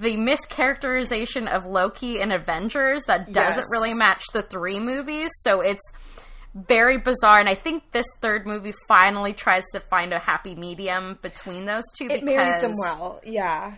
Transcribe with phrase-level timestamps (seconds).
[0.00, 3.66] the mischaracterization of Loki in Avengers that doesn't Yes.
[3.70, 5.30] really match the three movies.
[5.42, 5.82] So it's
[6.54, 11.18] very bizarre, and I think this third movie finally tries to find a happy medium
[11.22, 13.20] between those two It because marries them well.
[13.24, 13.74] Yeah.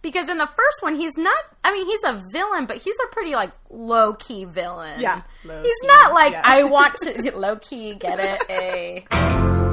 [0.00, 3.12] because in the first one he's not I mean he's a villain but he's a
[3.12, 5.00] pretty like low key villain.
[5.00, 6.42] Yeah, He's low-key, not like yeah.
[6.44, 9.67] I want to low key get it a eh.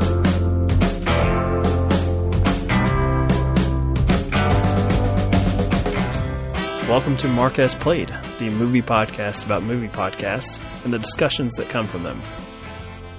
[6.88, 11.88] Welcome to Marquez Played, the movie podcast about movie podcasts and the discussions that come
[11.88, 12.22] from them.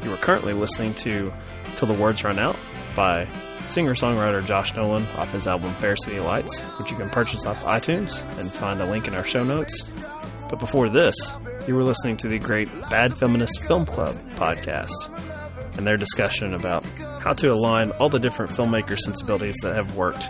[0.04, 1.32] You are currently listening to
[1.74, 2.56] Till the Words Run Out
[2.94, 3.28] by
[3.66, 7.60] singer songwriter Josh Nolan off his album Fair City Lights, which you can purchase off
[7.64, 9.90] iTunes and find a link in our show notes.
[10.48, 11.16] But before this,
[11.66, 14.94] you were listening to the great Bad Feminist Film Club podcast
[15.76, 16.84] and their discussion about
[17.20, 20.28] how to align all the different filmmaker sensibilities that have worked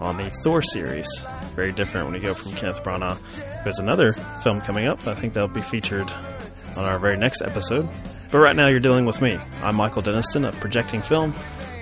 [0.00, 1.08] on the Thor series.
[1.54, 3.18] Very different when you go from Kenneth Branagh.
[3.62, 5.06] There's another film coming up.
[5.06, 6.10] I think that'll be featured
[6.76, 7.88] on our very next episode.
[8.30, 9.38] But right now, you're dealing with me.
[9.62, 11.32] I'm Michael Deniston of Projecting Film.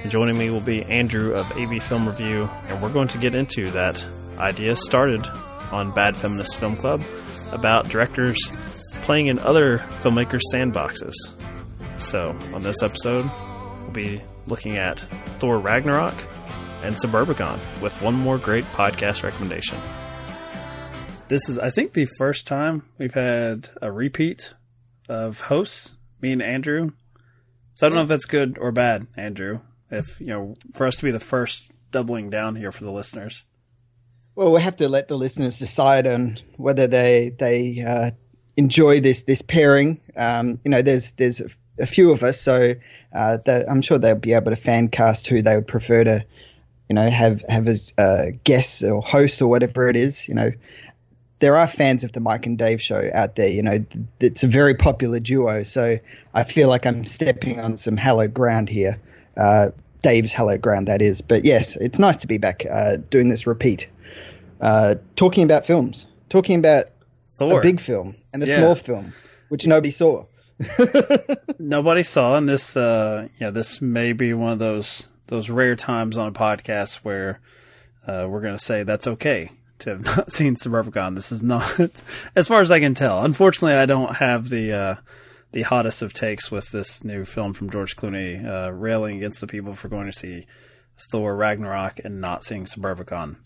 [0.02, 3.34] And joining me will be Andrew of AV Film Review, and we're going to get
[3.34, 4.04] into that
[4.38, 5.26] idea started
[5.70, 7.02] on Bad Feminist Film Club
[7.52, 8.38] about directors
[9.04, 11.14] playing in other filmmakers' sandboxes.
[11.98, 13.30] So, on this episode,
[13.82, 14.98] we'll be looking at
[15.38, 16.14] Thor Ragnarok
[16.82, 19.78] and Suburbicon with one more great podcast recommendation.
[21.28, 24.54] This is, I think, the first time we've had a repeat
[25.08, 26.92] of hosts, me and Andrew.
[27.74, 29.60] So I don't know if that's good or bad, Andrew.
[29.90, 33.44] If, you know, for us to be the first doubling down here for the listeners.
[34.34, 38.10] Well, we'll have to let the listeners decide on whether they they uh,
[38.56, 40.00] enjoy this this pairing.
[40.16, 42.74] Um, you know, there's there's a, a few of us, so
[43.14, 46.24] uh, I'm sure they'll be able to fan cast who they would prefer to,
[46.92, 50.28] you know, have have as uh, guests or hosts or whatever it is.
[50.28, 50.52] You know,
[51.38, 53.48] there are fans of the Mike and Dave show out there.
[53.48, 53.78] You know,
[54.20, 55.98] it's a very popular duo, so
[56.34, 59.00] I feel like I'm stepping on some hallowed ground here.
[59.38, 59.70] Uh,
[60.02, 61.22] Dave's hallowed ground, that is.
[61.22, 63.88] But yes, it's nice to be back uh, doing this repeat
[64.60, 66.90] uh, talking about films, talking about
[67.28, 67.60] Thor.
[67.60, 68.58] a big film and a Yeah.
[68.58, 69.14] small film,
[69.48, 70.26] which nobody saw.
[71.58, 75.74] nobody saw and this uh you know this may be one of those those rare
[75.74, 77.40] times on a podcast where
[78.06, 81.80] uh we're gonna say that's okay to have not seen suburbicon this is not
[82.36, 84.94] as far as i can tell unfortunately i don't have the uh
[85.52, 89.46] the hottest of takes with this new film from george clooney uh railing against the
[89.46, 90.44] people for going to see
[91.10, 93.36] thor ragnarok and not seeing suburbicon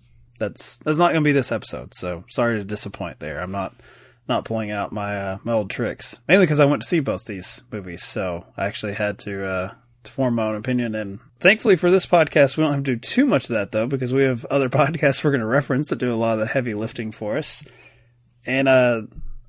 [0.41, 3.73] that's that's not gonna be this episode so sorry to disappoint there i'm not
[4.29, 6.19] not pulling out my uh, my old tricks.
[6.27, 9.75] Mainly because I went to see both these movies, so I actually had to uh,
[10.03, 10.95] to form my own opinion.
[10.95, 13.87] And thankfully for this podcast, we don't have to do too much of that though,
[13.87, 16.47] because we have other podcasts we're going to reference that do a lot of the
[16.47, 17.65] heavy lifting for us.
[18.45, 19.03] And uh,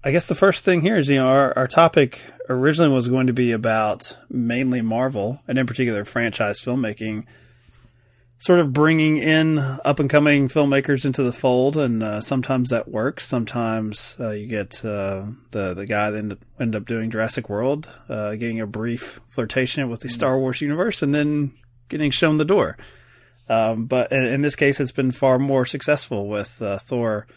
[0.03, 3.27] I guess the first thing here is, you know, our, our topic originally was going
[3.27, 7.25] to be about mainly Marvel and in particular franchise filmmaking
[8.39, 12.87] sort of bringing in up and coming filmmakers into the fold, and uh, sometimes that
[12.87, 13.25] works.
[13.25, 17.89] Sometimes uh, you get uh, the the guy that end, end up doing Jurassic World,
[18.09, 21.51] uh, getting a brief flirtation with the Star Wars universe, and then
[21.89, 22.77] getting shown the door.
[23.49, 27.27] Um, but in, in this case, it's been far more successful with uh, Thor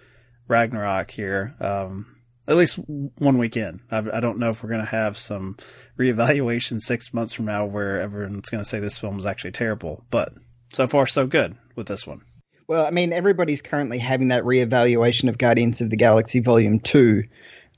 [0.49, 1.55] Ragnarok here.
[1.61, 2.17] Um,
[2.49, 3.81] at least one weekend.
[3.91, 5.57] I, I don't know if we're going to have some
[5.99, 10.05] reevaluation six months from now where everyone's going to say this film is actually terrible.
[10.11, 10.33] But
[10.73, 12.23] so far, so good with this one.
[12.67, 17.23] Well, I mean, everybody's currently having that reevaluation of Guardians of the Galaxy Volume 2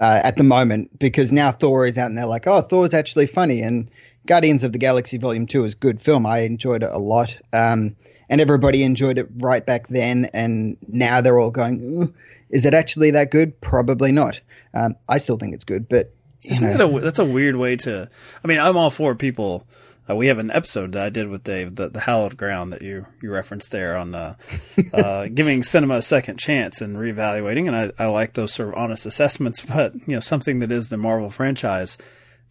[0.00, 3.26] uh, at the moment because now Thor is out and they're like, oh, Thor's actually
[3.26, 3.62] funny.
[3.62, 3.90] And
[4.26, 6.26] Guardians of the Galaxy Volume 2 is a good film.
[6.26, 7.36] I enjoyed it a lot.
[7.52, 7.96] Um,
[8.28, 10.30] and everybody enjoyed it right back then.
[10.32, 12.14] And now they're all going,
[12.50, 13.60] is it actually that good?
[13.60, 14.40] Probably not.
[14.74, 16.12] Um, I still think it's good, but.
[16.44, 18.08] Isn't know, that a, that's a weird way to.
[18.42, 19.64] I mean, I'm all for people.
[20.10, 22.82] Uh, we have an episode that I did with Dave, the, the hallowed ground that
[22.82, 24.34] you you referenced there on uh,
[24.92, 28.74] uh, giving cinema a second chance and reevaluating, and I, I like those sort of
[28.74, 29.64] honest assessments.
[29.72, 31.96] But you know, something that is the Marvel franchise,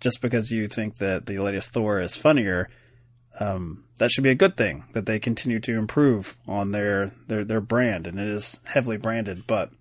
[0.01, 2.69] just because you think that the latest Thor is funnier,
[3.39, 4.83] um, that should be a good thing.
[4.92, 9.48] That they continue to improve on their their their brand, and it is heavily branded.
[9.48, 9.71] But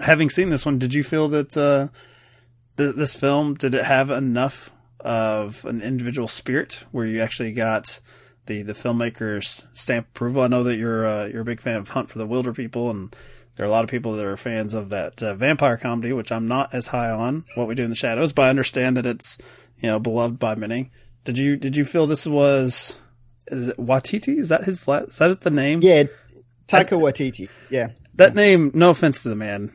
[0.00, 1.56] having seen this one, did you feel that?
[1.56, 1.88] Uh,
[2.76, 8.00] th- this film did it have enough of an individual spirit where you actually got
[8.46, 10.42] the the filmmaker's stamp approval?
[10.42, 13.16] I know that you're uh, you're a big fan of Hunt for the Wilderpeople, and
[13.56, 16.32] there are a lot of people that are fans of that uh, vampire comedy, which
[16.32, 17.44] I'm not as high on.
[17.54, 19.38] What We Do in the Shadows, but I understand that it's
[19.78, 20.90] you know beloved by many.
[21.24, 22.98] Did you did you feel this was
[23.48, 24.36] is it Watiti?
[24.38, 25.80] Is that his la- is that the name?
[25.82, 26.04] yeah,
[26.66, 27.48] Taika Waititi.
[27.70, 27.88] Yeah.
[28.14, 29.70] that name, no offense to the man,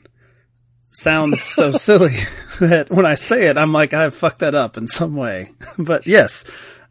[0.92, 2.16] sounds so silly
[2.60, 5.52] that when I say it, I'm like, I fucked that up in some way.
[5.78, 6.46] but yes,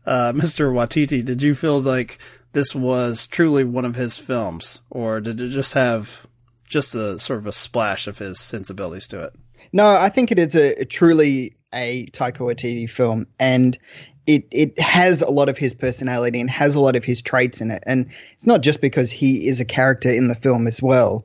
[0.06, 0.72] uh, Mr.
[0.72, 2.18] Watiti, did you feel like
[2.52, 6.26] this was truly one of his films, or did it just have
[6.68, 9.34] just a sort of a splash of his sensibilities to it?
[9.72, 13.78] No, I think it is a, a truly a Taika Waititi film, and
[14.26, 17.60] it it has a lot of his personality and has a lot of his traits
[17.60, 17.82] in it.
[17.86, 21.24] And it's not just because he is a character in the film as well,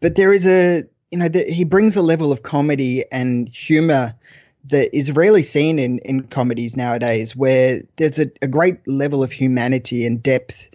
[0.00, 4.14] but there is a you know the, he brings a level of comedy and humor
[4.66, 9.32] that is rarely seen in in comedies nowadays, where there's a, a great level of
[9.32, 10.68] humanity and depth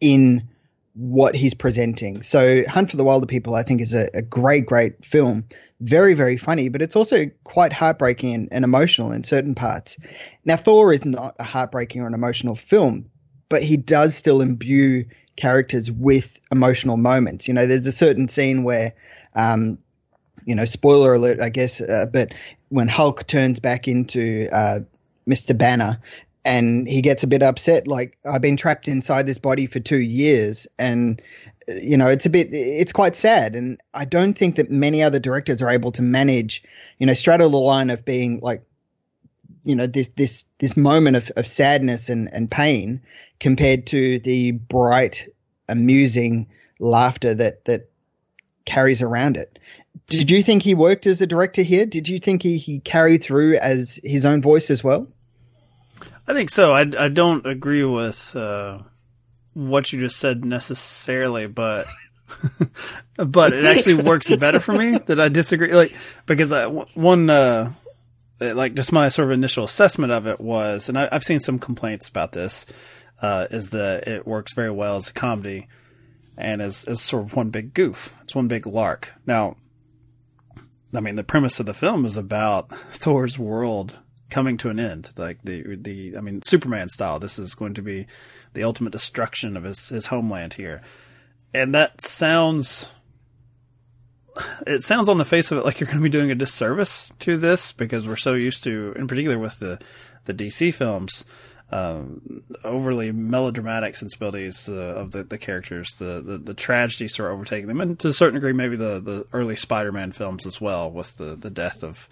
[0.00, 0.46] in
[0.94, 2.22] what he's presenting.
[2.22, 5.46] So Hunt for the Wilderpeople, I think, is a, a great, great film
[5.82, 9.98] very, very funny, but it's also quite heartbreaking and, and, emotional in certain parts.
[10.44, 13.10] Now, Thor is not a heartbreaking or an emotional film,
[13.48, 15.06] but he does still imbue
[15.36, 17.48] characters with emotional moments.
[17.48, 18.94] You know, there's a certain scene where,
[19.34, 19.78] um,
[20.44, 22.32] you know, spoiler alert, I guess, uh, but
[22.68, 24.80] when Hulk turns back into uh,
[25.28, 25.56] Mr.
[25.56, 26.00] Banner
[26.44, 30.00] and he gets a bit upset, like, I've been trapped inside this body for two
[30.00, 31.22] years and
[31.68, 33.54] you know, it's a bit, it's quite sad.
[33.54, 36.62] And I don't think that many other directors are able to manage,
[36.98, 38.62] you know, straddle the line of being like,
[39.64, 43.00] you know, this, this, this moment of, of sadness and, and pain
[43.38, 45.28] compared to the bright,
[45.68, 46.48] amusing
[46.80, 47.88] laughter that, that
[48.64, 49.58] carries around it.
[50.08, 51.86] Did you think he worked as a director here?
[51.86, 55.06] Did you think he, he carried through as his own voice as well?
[56.26, 56.72] I think so.
[56.72, 58.80] I, I don't agree with, uh,
[59.54, 61.86] what you just said necessarily, but
[63.16, 65.74] but it actually works better for me that I disagree.
[65.74, 65.94] Like
[66.26, 67.74] because I, one uh,
[68.40, 71.58] like just my sort of initial assessment of it was, and I, have seen some
[71.58, 72.66] complaints about this,
[73.20, 75.68] uh, is that it works very well as a comedy
[76.36, 78.14] and as as sort of one big goof.
[78.22, 79.12] It's one big lark.
[79.26, 79.56] Now,
[80.94, 83.98] I mean, the premise of the film is about Thor's world
[84.32, 85.10] coming to an end.
[85.16, 87.18] Like the the I mean, Superman style.
[87.18, 88.06] This is going to be
[88.54, 90.82] the ultimate destruction of his, his homeland here.
[91.54, 92.92] And that sounds
[94.66, 97.12] it sounds on the face of it like you're going to be doing a disservice
[97.18, 99.78] to this because we're so used to, in particular with the
[100.24, 101.26] the DC films,
[101.70, 107.34] um, overly melodramatic sensibilities uh, of the, the characters, the, the the tragedy sort of
[107.34, 110.90] overtaking them, and to a certain degree, maybe the the early Spider-Man films as well,
[110.90, 112.08] with the the death of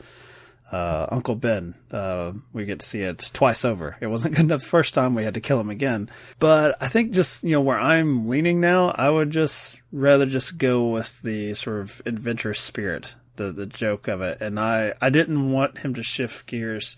[0.72, 1.74] uh, Uncle Ben.
[1.90, 3.96] Uh, we get to see it twice over.
[4.00, 5.14] It wasn't good enough the first time.
[5.14, 6.08] We had to kill him again.
[6.38, 10.58] But I think just, you know, where I'm leaning now, I would just rather just
[10.58, 14.38] go with the sort of adventurous spirit, the, the joke of it.
[14.40, 16.96] And I, I didn't want him to shift gears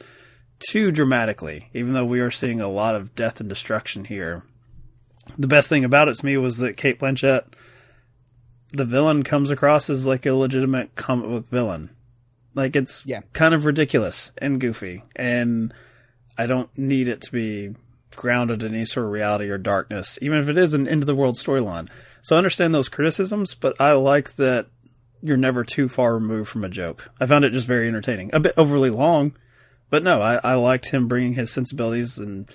[0.58, 4.42] too dramatically, even though we are seeing a lot of death and destruction here.
[5.38, 7.44] The best thing about it to me was that Cate Blanchett,
[8.72, 11.90] the villain comes across as like a legitimate comic book villain
[12.54, 13.20] like it's yeah.
[13.32, 15.72] kind of ridiculous and goofy, and
[16.37, 17.75] I don't need it to be
[18.16, 21.06] grounded in any sort of reality or darkness, even if it is an end of
[21.06, 21.88] the world storyline.
[22.20, 24.66] So I understand those criticisms, but I like that
[25.22, 27.10] you're never too far removed from a joke.
[27.20, 29.34] I found it just very entertaining, a bit overly long,
[29.90, 32.49] but no, I, I liked him bringing his sensibilities and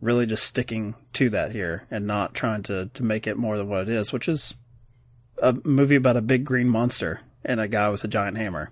[0.00, 3.68] really just sticking to that here and not trying to to make it more than
[3.68, 4.54] what it is, which is
[5.42, 8.70] a movie about a big green monster and a guy with a giant hammer.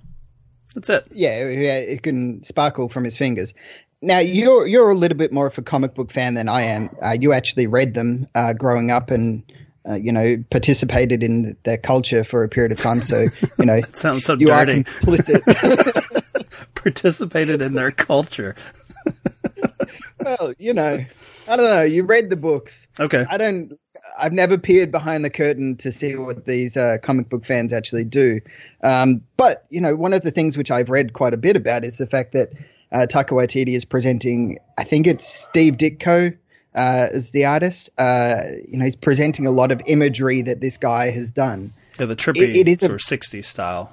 [0.75, 1.07] That's it.
[1.13, 3.55] Yeah, yeah, it can sparkle from his fingers.
[4.03, 6.91] Now you're you're a little bit more of a comic book fan than I am.
[7.03, 9.43] Uh, you actually read them uh, growing up and
[9.89, 13.01] uh, you know participated in their culture for a period of time.
[13.01, 13.27] So
[13.59, 14.81] you know it sounds so you dirty.
[14.81, 16.21] Are complicit.
[16.75, 18.55] participated in their culture.
[20.21, 21.05] well, you know,
[21.47, 21.83] I don't know.
[21.83, 22.89] You read the books.
[22.99, 23.25] Okay.
[23.29, 23.75] I don't.
[24.19, 28.05] I've never peered behind the curtain to see what these uh, comic book fans actually
[28.05, 28.41] do.
[28.83, 31.85] Um, but you know, one of the things which I've read quite a bit about
[31.85, 32.53] is the fact that
[32.91, 34.59] uh, Taika Waititi is presenting.
[34.79, 36.37] I think it's Steve Ditko
[36.75, 37.91] uh, as the artist.
[37.99, 41.73] Uh, you know, he's presenting a lot of imagery that this guy has done.
[41.99, 43.93] Yeah, the trippy it, it is sort a, of 60s style.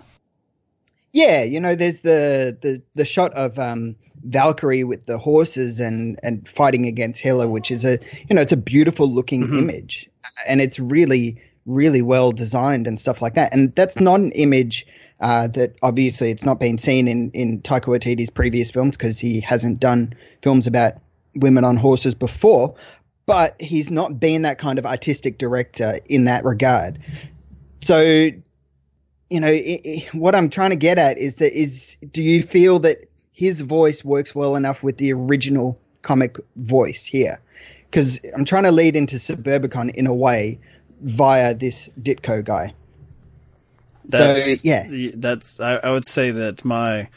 [1.13, 6.19] Yeah, you know, there's the the the shot of um, Valkyrie with the horses and
[6.23, 7.99] and fighting against Hela, which is a
[8.29, 9.59] you know it's a beautiful looking mm-hmm.
[9.59, 10.09] image,
[10.47, 13.53] and it's really really well designed and stuff like that.
[13.53, 14.85] And that's not an image
[15.19, 19.39] uh, that obviously it's not been seen in in Taika Waititi's previous films because he
[19.39, 20.95] hasn't done films about
[21.35, 22.75] women on horses before.
[23.27, 26.99] But he's not been that kind of artistic director in that regard.
[27.81, 32.23] So, you know, it, it, what I'm trying to get at is that is do
[32.23, 37.39] you feel that his voice works well enough with the original comic voice here.
[37.89, 40.59] Because I'm trying to lead into Suburbicon in a way
[41.01, 42.73] via this Ditko guy.
[44.05, 47.09] That's, so yeah, that's I, I would say that my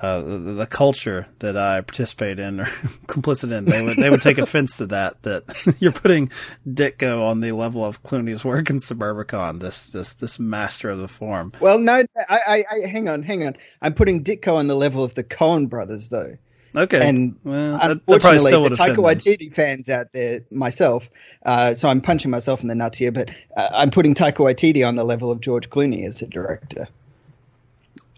[0.00, 2.64] uh, the, the, culture that I participate in or
[3.06, 5.22] complicit in, they would they would take offense to that.
[5.22, 6.30] That you're putting
[6.68, 11.08] Ditko on the level of Clooney's work in Suburbicon, this this this master of the
[11.08, 11.52] form.
[11.60, 13.56] Well, no, I, I, I hang on, hang on.
[13.82, 16.36] I'm putting Ditko on the level of the Coen brothers, though.
[16.76, 17.06] Okay.
[17.06, 21.08] And well, unfortunately, the Taika Waititi fans out there, myself,
[21.44, 24.86] uh, so I'm punching myself in the nuts here, but uh, I'm putting Taika Waititi
[24.86, 26.86] on the level of George Clooney as a director.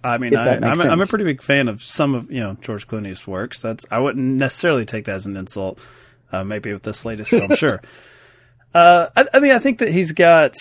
[0.03, 2.57] I mean, I, am a, I'm a pretty big fan of some of you know
[2.61, 3.61] George Clooney's works.
[3.61, 5.79] That's I wouldn't necessarily take that as an insult.
[6.33, 7.83] Uh, maybe with this latest film, sure.
[8.73, 10.55] Uh, I, I, mean, I think that he's got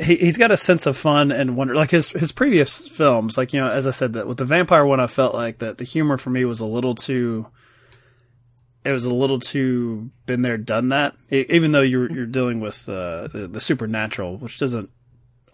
[0.00, 1.74] he, he's got a sense of fun and wonder.
[1.74, 4.84] Like his his previous films, like you know, as I said, that with the vampire
[4.84, 7.46] one, I felt like that the humor for me was a little too.
[8.84, 11.16] It was a little too been there, done that.
[11.28, 14.90] It, even though you're you're dealing with uh, the, the supernatural, which doesn't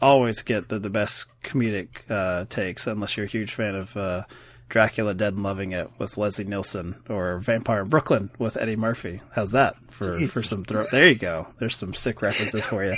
[0.02, 4.24] always get the, the best comedic uh, takes, unless you're a huge fan of uh,
[4.68, 9.20] Dracula Dead and Loving It with Leslie Nielsen or Vampire in Brooklyn with Eddie Murphy.
[9.34, 10.86] How's that for, for some throw?
[10.90, 11.46] There you go.
[11.58, 12.96] There's some sick references for you.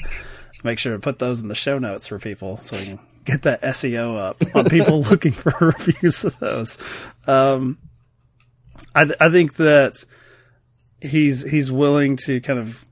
[0.64, 3.42] Make sure to put those in the show notes for people so we can get
[3.42, 6.78] that SEO up on people looking for reviews of those.
[7.26, 7.78] Um,
[8.94, 10.04] I, th- I think that
[11.00, 12.84] he's he's willing to kind of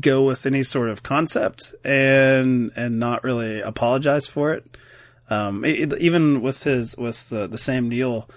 [0.00, 4.76] go with any sort of concept and and not really apologize for it.
[5.30, 8.28] Um, it, even with his with the, the Sam Neill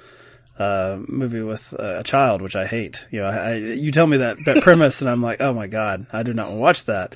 [0.60, 3.08] uh, movie with uh, a child, which I hate.
[3.12, 6.06] You know, I, you tell me that that premise, and I'm like, oh my god,
[6.12, 7.16] I do not want to watch that.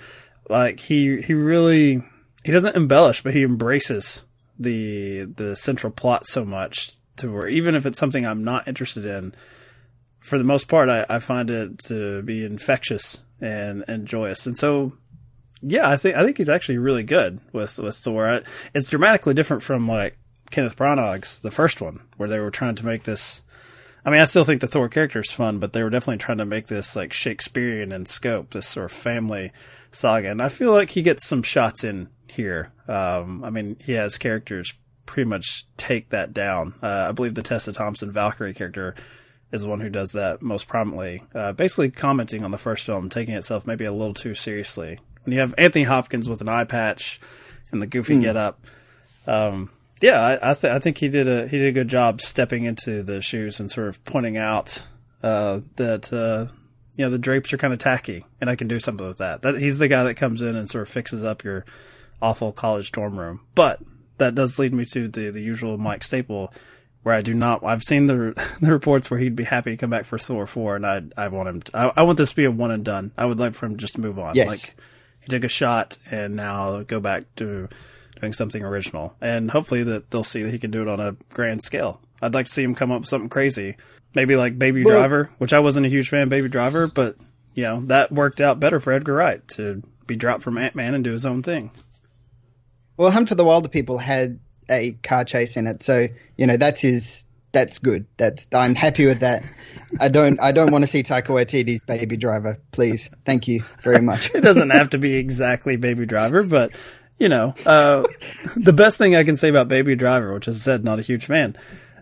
[0.50, 2.04] Like he he really
[2.44, 4.24] he doesn't embellish, but he embraces
[4.58, 9.06] the the central plot so much to where even if it's something I'm not interested
[9.06, 9.34] in,
[10.20, 14.46] for the most part, I, I find it to be infectious and and joyous.
[14.46, 14.94] And so,
[15.62, 18.42] yeah, I think I think he's actually really good with with Thor.
[18.74, 20.18] It's dramatically different from like
[20.52, 23.42] Kenneth Branagh's the first one, where they were trying to make this.
[24.06, 26.38] I mean, I still think the Thor character is fun, but they were definitely trying
[26.38, 29.52] to make this like Shakespearean in scope, this sort of family
[29.92, 30.30] saga.
[30.30, 32.72] And I feel like he gets some shots in here.
[32.88, 34.74] Um, I mean, he has characters
[35.08, 36.76] pretty much take that down.
[36.84, 38.96] Uh, I believe the Tessa Thompson Valkyrie character
[39.52, 41.24] is the one who does that most prominently.
[41.34, 45.00] Uh, basically commenting on the first film, taking itself maybe a little too seriously.
[45.24, 47.20] When you have Anthony Hopkins with an eye patch
[47.72, 48.22] and the goofy mm.
[48.22, 48.60] get up,
[49.28, 49.72] um,
[50.02, 52.66] yeah, I, I, th- I, think he did a he did a good job stepping
[52.66, 54.86] into the shoes and sort of pointing out
[55.24, 56.52] uh, that uh,
[56.96, 59.42] you know the drapes are kind of tacky, and I can do something with that.
[59.42, 61.66] That he's the guy that comes in and sort of fixes up your
[62.22, 63.42] awful college dorm room.
[63.56, 63.82] But
[64.18, 66.54] that does lead me to the the usual Mike Staple
[67.06, 67.64] where I do not.
[67.64, 70.76] I've seen the the reports where he'd be happy to come back for Thor four,
[70.76, 71.62] and I I want him.
[71.62, 73.12] To, I, I, want this to be a one and done.
[73.16, 74.34] I would like for him to just move on.
[74.34, 74.48] Yes.
[74.48, 74.76] Like
[75.20, 77.70] he took a shot, and now go back to
[78.20, 81.16] doing something original, and hopefully that they'll see that he can do it on a
[81.32, 82.02] grand scale.
[82.24, 83.78] I'd like to see him come up with something crazy,
[84.16, 87.18] maybe like Baby well, Driver, which I wasn't a huge fan of Baby Driver, but
[87.54, 90.96] you know that worked out better for Edgar Wright to be dropped from Ant Man
[90.96, 91.70] and do his own thing.
[92.98, 95.84] Well, Hunt for the Wilderpeople had a car chase in it.
[95.84, 96.08] So
[96.38, 97.24] you know that's his.
[97.52, 98.06] That's good.
[98.18, 99.44] That's I'm happy with that.
[100.00, 102.60] I don't I don't want to see Taika Waititi's Baby Driver.
[102.72, 104.30] Please, thank you very much.
[104.36, 106.74] it doesn't have to be exactly Baby Driver, but
[107.18, 108.04] you know, uh,
[108.58, 111.02] the best thing I can say about Baby Driver, which as I said, not a
[111.02, 111.56] huge fan,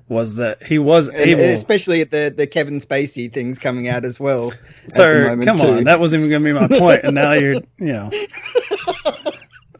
[0.07, 4.19] was that he was able, especially at the the Kevin Spacey things coming out as
[4.19, 4.51] well.
[4.87, 5.67] Sir, come too.
[5.67, 8.11] on, that wasn't even going to be my point, and now you're, you know,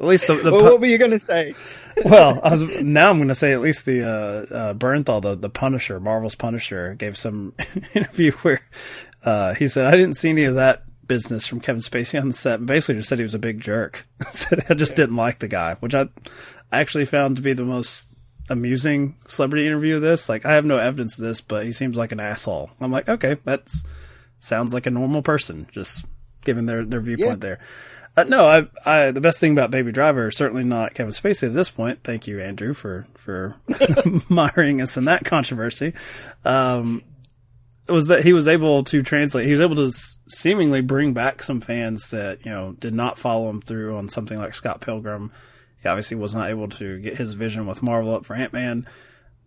[0.04, 0.36] at least the.
[0.36, 1.56] the well, what were you going to say?
[2.06, 5.36] well, I was now I'm going to say at least the uh, uh, Bernthal, the
[5.36, 7.54] the Punisher, Marvel's Punisher, gave some
[7.94, 8.62] interview where
[9.24, 12.34] uh, he said I didn't see any of that business from Kevin Spacey on the
[12.34, 12.66] set.
[12.66, 14.06] Basically, just said he was a big jerk.
[14.30, 16.10] said I just didn't like the guy, which I
[16.72, 18.10] I actually found to be the most
[18.50, 20.30] amusing celebrity interview of this.
[20.30, 22.72] Like I have no evidence of this, but he seems like an asshole.
[22.82, 23.72] I'm like, okay, that
[24.40, 26.06] sounds like a normal person, just
[26.44, 27.50] given their their viewpoint yeah.
[27.50, 27.60] there.
[28.16, 31.54] Uh, no, I, I, the best thing about Baby Driver, certainly not Kevin Spacey at
[31.54, 32.04] this point.
[32.04, 33.56] Thank you, Andrew, for for
[34.30, 35.94] miring us in that controversy.
[36.46, 37.04] Um,
[37.90, 39.46] was that he was able to translate.
[39.46, 39.92] He was able to
[40.30, 44.38] seemingly bring back some fans that you know did not follow him through on something
[44.38, 45.32] like Scott Pilgrim.
[45.82, 48.88] He obviously was not able to get his vision with Marvel up for Ant Man,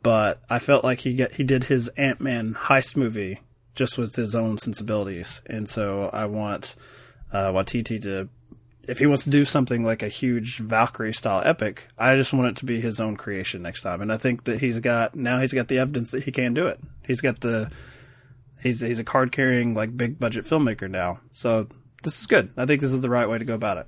[0.02, 3.40] but I felt like he get he did his Ant Man heist movie
[3.74, 6.74] just with his own sensibilities, and so I want
[7.32, 8.28] uh, Waititi to
[8.86, 12.48] if he wants to do something like a huge Valkyrie style epic, I just want
[12.48, 14.00] it to be his own creation next time.
[14.00, 16.66] And I think that he's got now he's got the evidence that he can do
[16.66, 16.80] it.
[17.06, 17.70] He's got the
[18.62, 21.20] he's he's a card carrying like big budget filmmaker now.
[21.32, 21.68] So
[22.02, 22.50] this is good.
[22.56, 23.86] I think this is the right way to go about it.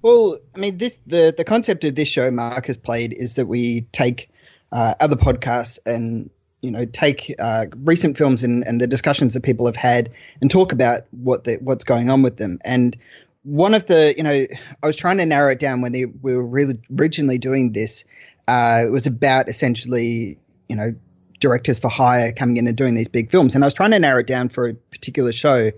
[0.00, 3.46] Well, I mean, this the the concept of this show Mark has played is that
[3.46, 4.30] we take
[4.70, 9.42] uh, other podcasts and you know take uh, recent films and, and the discussions that
[9.42, 12.60] people have had and talk about what the, what's going on with them.
[12.64, 12.96] And
[13.48, 14.46] one of the you know
[14.82, 18.04] I was trying to narrow it down when they, we were really originally doing this.
[18.46, 20.38] Uh, it was about essentially
[20.68, 20.94] you know
[21.40, 23.54] directors for hire coming in and doing these big films.
[23.54, 25.70] And I was trying to narrow it down for a particular show,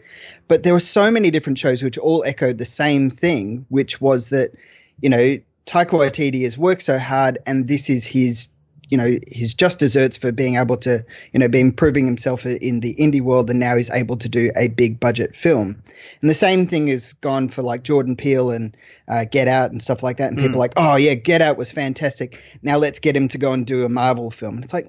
[0.49, 4.31] but there were so many different shows which all echoed the same thing, which was
[4.31, 4.53] that,
[5.01, 8.49] you know, Taika Waititi has worked so hard and this is his
[8.91, 12.81] you know his just desserts for being able to you know being proving himself in
[12.81, 15.83] the indie world and now he's able to do a big budget film
[16.21, 18.77] and the same thing has gone for like jordan peele and
[19.09, 20.43] uh, get out and stuff like that and mm.
[20.43, 23.53] people are like oh yeah get out was fantastic now let's get him to go
[23.53, 24.87] and do a marvel film it's like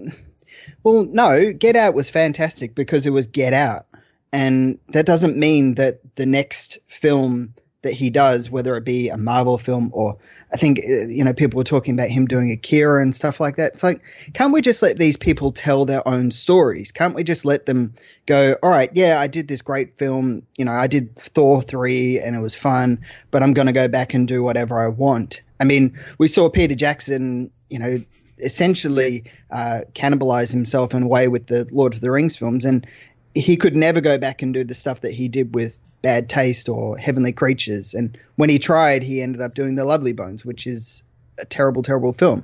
[0.84, 3.86] well, no, Get Out was fantastic because it was Get Out.
[4.34, 9.18] And that doesn't mean that the next film that he does, whether it be a
[9.18, 10.18] Marvel film or
[10.54, 13.56] I think, uh, you know, people were talking about him doing Akira and stuff like
[13.56, 13.74] that.
[13.74, 14.02] It's like,
[14.34, 16.92] can't we just let these people tell their own stories?
[16.92, 17.94] Can't we just let them
[18.26, 20.44] go, all right, yeah, I did this great film.
[20.58, 23.00] You know, I did Thor 3 and it was fun,
[23.32, 25.42] but I'm going to go back and do whatever I want.
[25.60, 28.02] I mean, we saw Peter Jackson, you know,
[28.40, 32.86] essentially uh, cannibalize himself in a way with the Lord of the Rings films, and
[33.34, 36.70] he could never go back and do the stuff that he did with Bad Taste
[36.70, 37.94] or Heavenly Creatures.
[37.94, 41.04] And when he tried, he ended up doing The Lovely Bones, which is
[41.38, 42.44] a terrible, terrible film.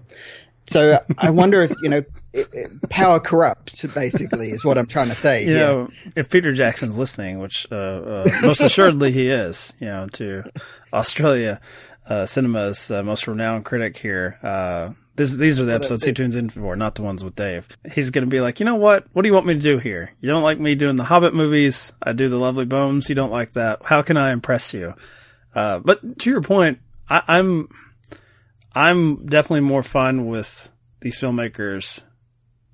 [0.67, 2.03] So I wonder if you know
[2.89, 3.85] power corrupts.
[3.85, 5.45] Basically, is what I'm trying to say.
[5.47, 5.59] You yeah.
[5.59, 10.43] know, if Peter Jackson's listening, which uh, uh, most assuredly he is, you know, to
[10.93, 11.61] Australia
[12.07, 16.35] uh, cinema's uh, most renowned critic here, uh, this, these are the episodes he tunes
[16.35, 17.67] in for, not the ones with Dave.
[17.91, 19.05] He's going to be like, you know what?
[19.13, 20.11] What do you want me to do here?
[20.21, 21.91] You don't like me doing the Hobbit movies.
[22.01, 23.09] I do the Lovely Bones.
[23.09, 23.81] You don't like that.
[23.83, 24.93] How can I impress you?
[25.55, 27.67] Uh, but to your point, I, I'm,
[28.75, 30.71] I'm definitely more fun with
[31.01, 32.03] these filmmakers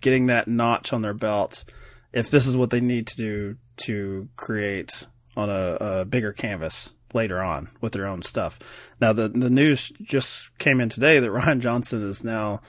[0.02, 1.64] getting that notch on their belt
[2.12, 6.94] if this is what they need to do to create on a, a bigger canvas
[7.14, 8.92] later on with their own stuff.
[9.00, 12.62] Now the the news just came in today that Rian Johnson is now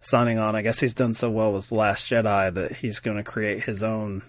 [0.00, 0.54] signing on.
[0.54, 3.82] I guess he's done so well with Last Jedi that he's going to create his
[3.82, 4.22] own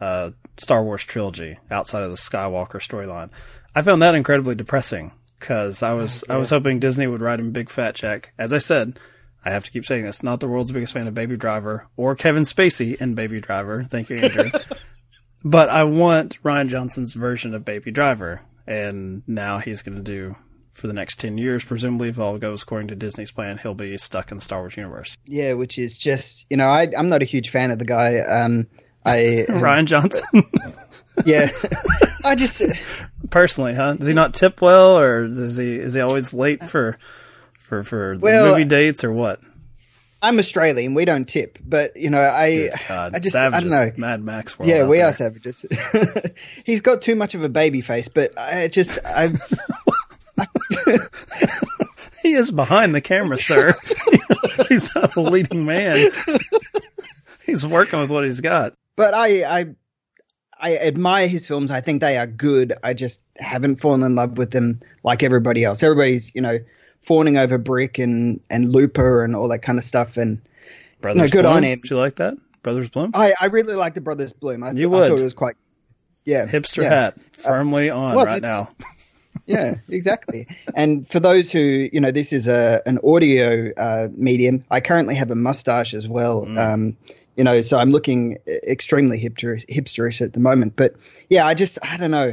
[0.00, 3.30] uh, Star Wars trilogy outside of the Skywalker storyline.
[3.74, 7.40] I found that incredibly depressing because I was oh, I was hoping Disney would write
[7.40, 8.32] him a big fat check.
[8.38, 8.98] As I said,
[9.44, 10.22] I have to keep saying this.
[10.22, 13.82] Not the world's biggest fan of Baby Driver or Kevin Spacey in Baby Driver.
[13.84, 14.50] Thank you, Andrew.
[15.44, 20.36] but I want Rian Johnson's version of Baby Driver and now he's going to do
[20.72, 23.96] for the next 10 years presumably if all goes according to disney's plan he'll be
[23.98, 25.18] stuck in the star wars universe.
[25.26, 28.18] Yeah which is just you know I, i'm not a huge fan of the guy
[28.20, 28.66] um
[29.04, 30.22] i um, rian johnson?
[31.26, 31.50] Yeah.
[32.24, 32.62] I just
[33.30, 33.94] personally huh?
[33.94, 36.96] Does he not tip well or is he is he always late for
[37.58, 39.40] for for well, movie dates or what
[40.22, 40.94] I'm Australian.
[40.94, 43.32] We don't tip, but you know, I, I just, savages.
[43.32, 43.90] I don't know.
[43.96, 44.56] Mad Max.
[44.62, 45.08] Yeah, we there.
[45.08, 45.64] are savages.
[46.64, 49.40] He's got too much of a baby face, but I just, I've.
[52.22, 53.74] he is behind the camera, sir.
[54.68, 56.10] he's not a leading man.
[57.44, 58.74] He's working with what he's got.
[58.96, 59.66] But I, I,
[60.58, 61.70] I admire his films.
[61.70, 62.74] I think they are good.
[62.82, 65.82] I just haven't fallen in love with them like everybody else.
[65.82, 66.58] Everybody's, you know
[67.00, 70.16] fawning over Brick and and Looper and all that kind of stuff.
[70.16, 70.40] And
[71.00, 71.56] Brothers no, good Bloom?
[71.56, 71.78] on him.
[71.82, 73.12] Did you like that Brothers Bloom?
[73.14, 74.62] I, I really like the Brothers Bloom.
[74.62, 75.02] I, you would.
[75.02, 75.56] I thought it was quite
[76.24, 76.90] yeah hipster yeah.
[76.90, 78.70] hat firmly uh, on well, right now.
[79.46, 80.46] yeah, exactly.
[80.74, 84.64] And for those who, you know, this is a an audio uh, medium.
[84.70, 86.44] I currently have a mustache as well.
[86.46, 86.58] Mm.
[86.58, 86.96] Um,
[87.36, 90.76] you know, so I'm looking extremely hipster, hipsterish at the moment.
[90.76, 90.96] But
[91.28, 92.32] yeah, I just, I don't know.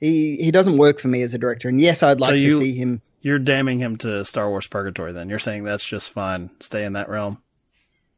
[0.00, 1.68] He he doesn't work for me as a director.
[1.68, 3.00] And yes, I'd like so you, to see him.
[3.24, 5.12] You're damning him to Star Wars purgatory.
[5.12, 6.50] Then you're saying that's just fine.
[6.60, 7.42] Stay in that realm.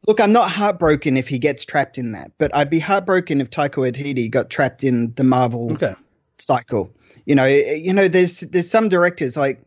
[0.05, 3.49] Look, I'm not heartbroken if he gets trapped in that, but I'd be heartbroken if
[3.49, 5.95] Taika Waititi got trapped in the Marvel okay.
[6.39, 6.91] cycle.
[7.25, 9.61] You know, you know, there's there's some directors like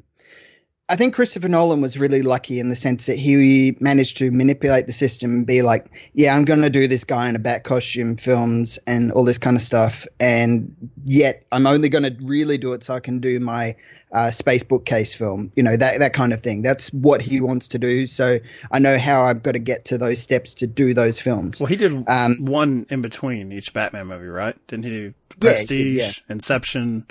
[0.90, 4.88] I think Christopher Nolan was really lucky in the sense that he managed to manipulate
[4.88, 7.62] the system and be like, yeah, I'm going to do this guy in a bat
[7.62, 10.08] costume films and all this kind of stuff.
[10.18, 10.74] And
[11.04, 13.76] yet I'm only going to really do it so I can do my
[14.10, 16.62] uh, space bookcase film, you know, that, that kind of thing.
[16.62, 18.08] That's what he wants to do.
[18.08, 18.40] So
[18.72, 21.60] I know how I've got to get to those steps to do those films.
[21.60, 24.56] Well, he did um, one in between each Batman movie, right?
[24.66, 26.34] Didn't he do Prestige, yeah, did, yeah.
[26.34, 27.06] Inception,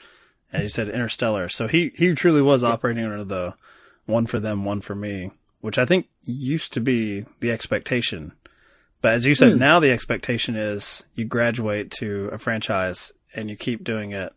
[0.52, 1.50] and he said Interstellar?
[1.50, 3.56] So he, he truly was operating under the
[4.06, 5.32] one for them, one for me,
[5.62, 8.34] which I think used to be the expectation.
[9.02, 9.60] But as you said, hmm.
[9.60, 14.34] now the expectation is you graduate to a franchise and you keep doing it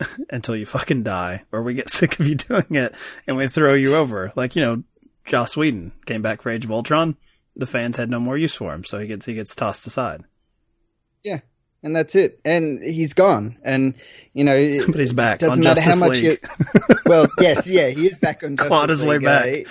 [0.30, 2.94] until you fucking die, or we get sick of you doing it
[3.26, 4.32] and we throw you over.
[4.36, 4.82] Like you know,
[5.24, 7.16] Joss Whedon came back for Age of Ultron.
[7.56, 10.24] The fans had no more use for him, so he gets he gets tossed aside.
[11.22, 11.40] Yeah,
[11.82, 12.40] and that's it.
[12.44, 13.58] And he's gone.
[13.62, 13.94] And
[14.32, 15.40] you know, but he's back.
[15.40, 16.40] Doesn't matter Justice how much League.
[16.42, 16.96] you.
[17.06, 18.56] well, yes, yeah, he is back on.
[18.56, 19.66] Clawed his way back.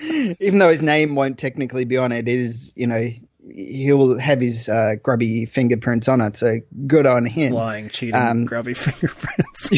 [0.40, 3.08] even though his name won't technically be on it, it is you know
[3.50, 6.36] he'll have his uh, grubby fingerprints on it.
[6.36, 7.52] So good on him.
[7.52, 9.70] Flying, cheating, um, grubby fingerprints.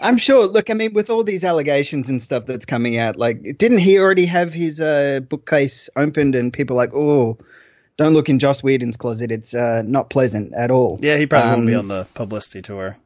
[0.00, 0.46] I'm sure.
[0.46, 3.98] Look, I mean, with all these allegations and stuff that's coming out, like, didn't he
[4.00, 7.38] already have his uh, bookcase opened and people like, oh,
[7.98, 9.30] don't look in Joss Whedon's closet.
[9.30, 10.98] It's uh, not pleasant at all.
[11.00, 12.96] Yeah, he probably um, won't be um, on the publicity tour.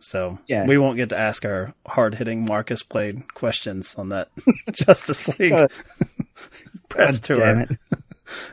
[0.00, 0.66] So yeah.
[0.66, 4.30] we won't get to ask our hard hitting Marcus Blade questions on that
[4.72, 5.52] Justice League
[6.88, 7.78] press God tour.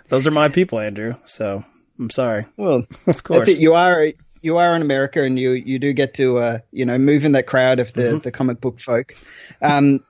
[0.09, 1.15] Those are my people, Andrew.
[1.25, 1.63] So
[1.97, 2.45] I'm sorry.
[2.55, 3.59] Well, of course.
[3.59, 6.97] You are you are in America, and you you do get to uh, you know
[6.97, 8.17] move in that crowd of the mm-hmm.
[8.19, 9.13] the comic book folk.
[9.61, 10.03] Um,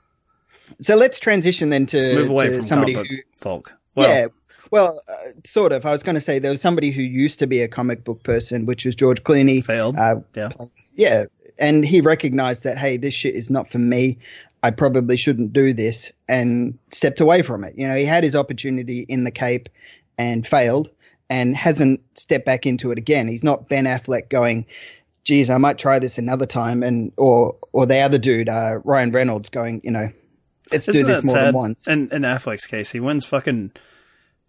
[0.81, 3.73] so let's transition then to, let's move away to from somebody comic who, folk.
[3.95, 4.27] Well, yeah,
[4.71, 5.13] well, uh,
[5.45, 5.85] sort of.
[5.85, 8.23] I was going to say there was somebody who used to be a comic book
[8.23, 9.63] person, which was George Clooney.
[9.63, 9.95] Failed.
[9.97, 10.49] Uh, yeah.
[10.95, 11.25] Yeah.
[11.57, 14.19] And he recognized that, hey, this shit is not for me.
[14.61, 17.75] I probably shouldn't do this and stepped away from it.
[17.77, 19.69] You know, he had his opportunity in the Cape
[20.17, 20.89] and failed
[21.29, 23.27] and hasn't stepped back into it again.
[23.27, 24.65] He's not Ben Affleck going,
[25.23, 26.83] geez, I might try this another time.
[26.83, 30.11] And, or, or the other dude, uh, Ryan Reynolds going, you know,
[30.71, 31.47] let's Isn't do this more sad?
[31.47, 31.87] than once.
[31.87, 33.71] And in Affleck's case, he wins fucking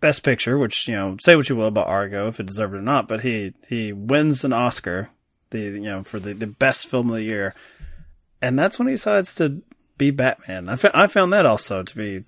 [0.01, 2.79] Best Picture, which you know, say what you will about Argo, if it deserved it
[2.79, 5.11] or not, but he he wins an Oscar,
[5.51, 7.55] the you know for the, the best film of the year,
[8.41, 9.63] and that's when he decides to
[9.99, 10.69] be Batman.
[10.69, 12.25] I, fa- I found that also to be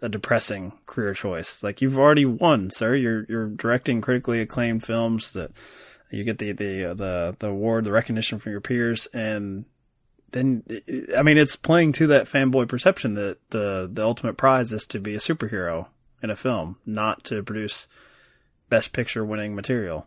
[0.00, 1.62] a depressing career choice.
[1.62, 2.94] Like you've already won, sir.
[2.94, 5.52] You're you're directing critically acclaimed films that
[6.10, 9.66] you get the the uh, the the award, the recognition from your peers, and
[10.32, 10.64] then
[11.16, 15.00] I mean it's playing to that fanboy perception that the the ultimate prize is to
[15.00, 15.88] be a superhero
[16.22, 17.88] in a film, not to produce
[18.68, 20.06] best picture winning material.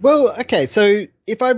[0.00, 1.52] Well, okay, so if I,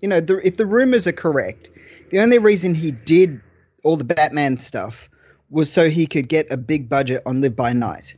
[0.00, 1.70] you know, the, if the rumors are correct,
[2.10, 3.40] the only reason he did
[3.82, 5.08] all the Batman stuff
[5.50, 8.14] was so he could get a big budget on Live by Night,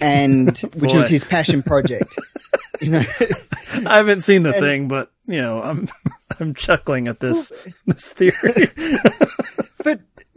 [0.00, 2.16] and which was his passion project.
[2.80, 3.04] you know,
[3.86, 5.88] I haven't seen the and, thing, but you know, I'm
[6.40, 7.52] I'm chuckling at this
[7.86, 8.68] this theory.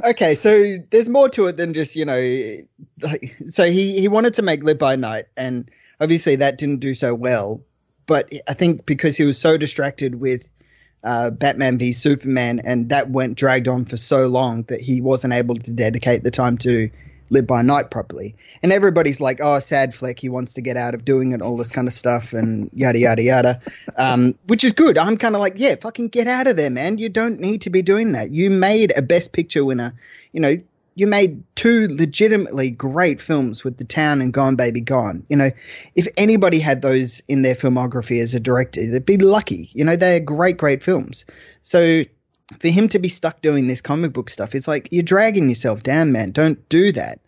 [0.04, 2.58] Okay, so there's more to it than just you know,
[3.02, 6.94] like, so he he wanted to make Live by Night, and obviously that didn't do
[6.94, 7.62] so well.
[8.06, 10.50] But I think because he was so distracted with
[11.04, 15.34] uh, Batman v Superman, and that went dragged on for so long that he wasn't
[15.34, 16.90] able to dedicate the time to
[17.34, 18.36] live by night properly.
[18.62, 21.58] And everybody's like, oh, sad Fleck, he wants to get out of doing it, all
[21.58, 23.62] this kind of stuff, and yada, yada, yada.
[23.98, 24.98] Um, which is good.
[24.98, 26.98] I'm kind of like, yeah, fucking get out of there, man.
[26.98, 28.32] You don't need to be doing that.
[28.32, 29.94] You made a Best Picture winner.
[30.32, 30.58] You know,
[30.96, 35.26] you made two legitimately great films with The Town and Gone Baby Gone.
[35.28, 35.52] You know,
[35.96, 39.70] if anybody had those in their filmography as a director, they'd be lucky.
[39.74, 41.26] You know, they're great, great films.
[41.64, 42.04] So
[42.60, 45.82] for him to be stuck doing this comic book stuff, it's like you're dragging yourself
[45.84, 46.32] down, man.
[46.32, 47.20] Don't do that.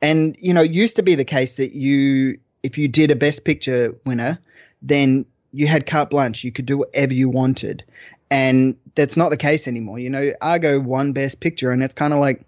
[0.00, 3.16] And you know, it used to be the case that you, if you did a
[3.16, 4.38] Best Picture winner,
[4.82, 6.44] then you had carte blanche.
[6.44, 7.84] You could do whatever you wanted,
[8.30, 9.98] and that's not the case anymore.
[9.98, 12.42] You know, Argo won Best Picture, and it's kind of like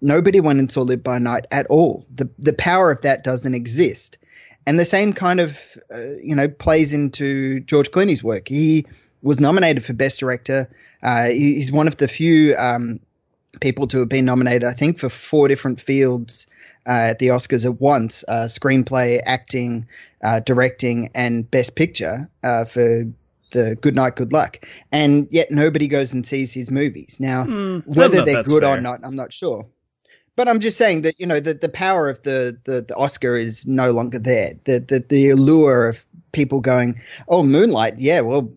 [0.00, 2.06] nobody went and saw Live by Night at all.
[2.14, 4.18] The the power of that doesn't exist.
[4.68, 8.48] And the same kind of, uh, you know, plays into George Clooney's work.
[8.48, 8.84] He
[9.22, 10.68] was nominated for Best Director.
[11.04, 12.98] Uh, he's one of the few um,
[13.60, 16.48] people to have been nominated, I think, for four different fields
[16.86, 19.86] at the Oscars at once: uh, screenplay, acting,
[20.22, 23.04] uh, directing, and Best Picture uh, for
[23.52, 24.66] the Good Night, Good Luck.
[24.92, 27.18] And yet nobody goes and sees his movies.
[27.20, 28.78] Now, mm, whether they're good fair.
[28.78, 29.66] or not, I'm not sure.
[30.36, 33.36] But I'm just saying that you know the, the power of the, the, the Oscar
[33.36, 34.54] is no longer there.
[34.64, 38.52] The, the the allure of people going, oh, Moonlight, yeah, well,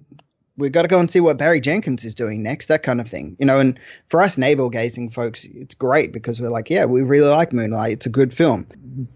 [0.60, 3.08] we've got to go and see what Barry Jenkins is doing next, that kind of
[3.08, 3.36] thing.
[3.40, 7.02] You know, and for us navel gazing folks, it's great because we're like, yeah, we
[7.02, 7.94] really like Moonlight.
[7.94, 8.68] It's a good film.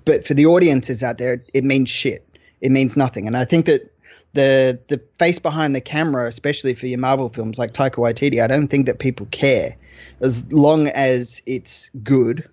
[0.06, 2.28] But for the audiences out there, it means shit.
[2.62, 3.28] It means nothing.
[3.28, 3.92] And I think that
[4.34, 8.48] the the face behind the camera, especially for your Marvel films like Taika Waititi, I
[8.48, 9.76] don't think that people care.
[10.22, 12.50] As long as it's good,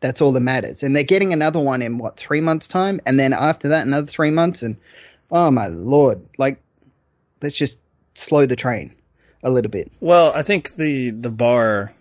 [0.00, 0.82] that's all that matters.
[0.82, 4.06] And they're getting another one in what three months' time, and then after that, another
[4.06, 4.62] three months.
[4.62, 4.76] And
[5.30, 6.60] oh my lord, like
[7.40, 7.80] let's just
[8.18, 8.94] slow the train
[9.42, 9.90] a little bit.
[10.00, 11.92] Well, I think the the bar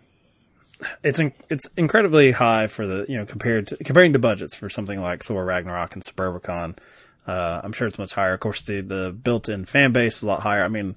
[1.04, 4.70] it's in, it's incredibly high for the you know compared to comparing the budgets for
[4.70, 6.78] something like Thor Ragnarok and Suburbicon.
[7.26, 8.34] Uh, I'm sure it's much higher.
[8.34, 10.64] Of course, the the built-in fan base is a lot higher.
[10.64, 10.96] I mean,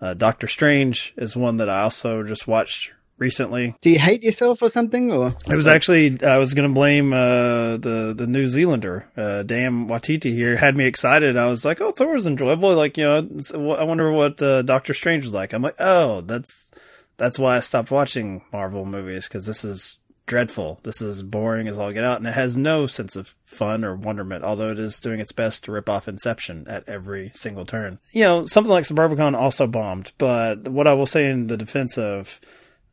[0.00, 3.74] Uh, Doctor Strange is one that I also just watched recently.
[3.80, 5.12] Do you hate yourself or something?
[5.12, 9.42] Or it was actually I was going to blame uh, the the New Zealander, uh,
[9.42, 11.36] Dan Waititi here had me excited.
[11.36, 12.74] I was like, oh, Thor was enjoyable.
[12.74, 15.52] Like you know, I wonder what uh, Doctor Strange was like.
[15.52, 16.70] I'm like, oh, that's
[17.16, 20.80] that's why I stopped watching Marvel movies because this is dreadful.
[20.82, 23.94] This is boring as all get out, and it has no sense of fun or
[23.94, 27.98] wonderment, although it is doing its best to rip off Inception at every single turn.
[28.12, 31.98] You know, something like Suburbicon also bombed, but what I will say in the defense
[31.98, 32.40] of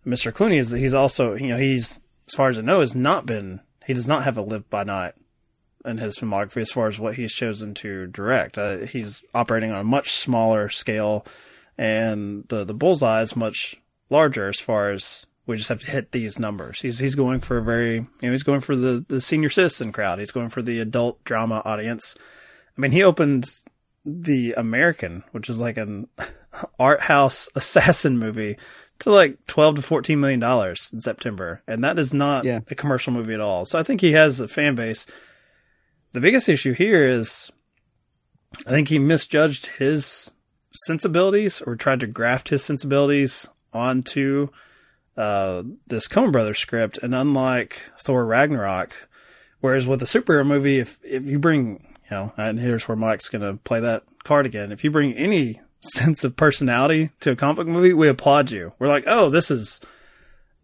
[0.05, 0.31] Mr.
[0.31, 3.25] Clooney is that he's also, you know, he's, as far as I know, has not
[3.25, 5.13] been, he does not have a live by night
[5.85, 8.57] in his filmography as far as what he's chosen to direct.
[8.57, 11.25] Uh, he's operating on a much smaller scale,
[11.77, 13.75] and the, the bullseye is much
[14.09, 16.81] larger as far as we just have to hit these numbers.
[16.81, 19.91] He's he's going for a very you know he's going for the the senior citizen
[19.91, 20.19] crowd.
[20.19, 22.15] He's going for the adult drama audience.
[22.77, 23.49] I mean, he opened
[24.05, 26.07] the American, which is like an
[26.79, 28.57] art house assassin movie,
[29.01, 32.61] to like 12 to 14 million dollars in September, and that is not yeah.
[32.69, 33.65] a commercial movie at all.
[33.65, 35.05] So I think he has a fan base.
[36.13, 37.51] The biggest issue here is
[38.67, 40.31] I think he misjudged his
[40.73, 44.49] sensibilities or tried to graft his sensibilities onto
[45.17, 49.09] uh, this Coen Brothers script, and unlike Thor Ragnarok,
[49.61, 53.29] whereas with a superhero movie, if if you bring you know, and here's where Mike's
[53.29, 54.71] gonna play that card again.
[54.71, 58.73] If you bring any sense of personality to a comic movie, we applaud you.
[58.79, 59.81] We're like, oh, this is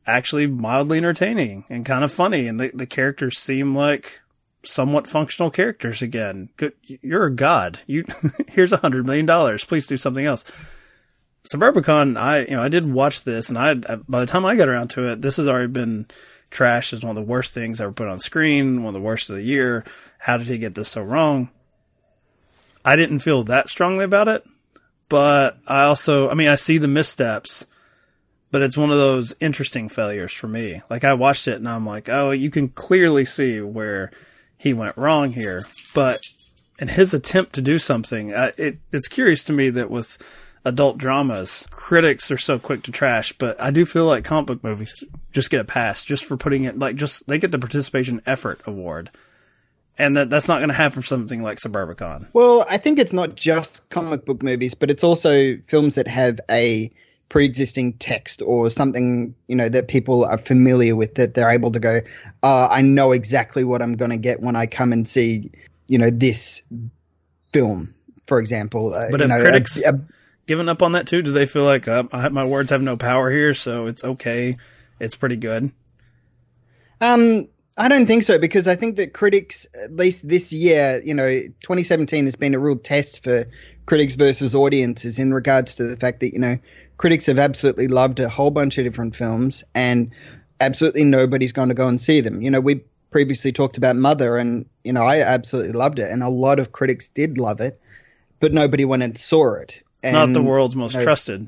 [0.06, 4.22] actually mildly entertaining and kind of funny, and the the characters seem like
[4.64, 6.50] somewhat functional characters again.
[6.82, 7.80] You're a god.
[7.86, 8.06] You
[8.48, 9.64] here's a hundred million dollars.
[9.64, 10.44] Please do something else.
[11.52, 14.70] Suburbicon, I you know I did watch this, and I by the time I got
[14.70, 16.08] around to it, this has already been
[16.52, 19.30] trashed as one of the worst things ever put on screen, one of the worst
[19.30, 19.84] of the year.
[20.20, 21.50] How did he get this so wrong?
[22.86, 24.46] I didn't feel that strongly about it,
[25.10, 27.66] but I also, I mean, I see the missteps,
[28.52, 30.82] but it's one of those interesting failures for me.
[30.90, 34.12] Like I watched it and I'm like, oh, you can clearly see where
[34.58, 36.20] he went wrong here, but
[36.80, 40.18] in his attempt to do something, it, it's curious to me that with
[40.66, 44.64] adult dramas, critics are so quick to trash, but I do feel like comic book
[44.64, 48.22] movies just get a pass just for putting it like just they get the participation
[48.26, 49.10] effort award.
[49.98, 52.30] And that that's not going to happen for something like Suburbicon.
[52.34, 56.40] Well, I think it's not just comic book movies, but it's also films that have
[56.50, 56.92] a
[57.30, 61.78] pre-existing text or something you know that people are familiar with that they're able to
[61.78, 62.00] go
[62.42, 65.52] uh, i know exactly what i'm going to get when i come and see
[65.90, 66.62] you know this
[67.52, 67.94] film
[68.28, 70.02] for example uh, but if know, critics a, a,
[70.48, 71.22] given up on that too?
[71.22, 74.58] Do they feel like uh, my words have no power here, so it's okay?
[75.00, 75.72] It's pretty good.
[77.00, 81.14] Um, I don't think so because I think that critics, at least this year, you
[81.14, 83.46] know, 2017 has been a real test for
[83.86, 86.58] critics versus audiences in regards to the fact that you know
[86.98, 90.12] critics have absolutely loved a whole bunch of different films and
[90.60, 92.42] absolutely nobody's going to go and see them.
[92.42, 96.24] You know, we previously talked about Mother, and you know, I absolutely loved it, and
[96.24, 97.80] a lot of critics did love it,
[98.40, 99.82] but nobody went and saw it.
[100.04, 101.48] And, Not the world's most trusted.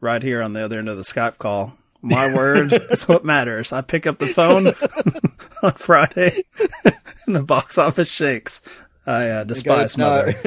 [0.00, 1.76] Right here on the other end of the Skype call.
[2.04, 3.72] My word is what matters.
[3.72, 4.66] I pick up the phone
[5.62, 6.44] on Friday,
[7.26, 8.60] and the box office shakes.
[9.06, 10.40] I uh, despise mother.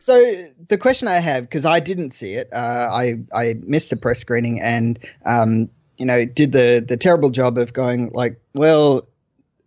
[0.00, 2.56] so the question I have, because I didn't see it, uh,
[2.90, 5.68] I I missed the press screening, and um,
[5.98, 9.06] you know, did the the terrible job of going like, well,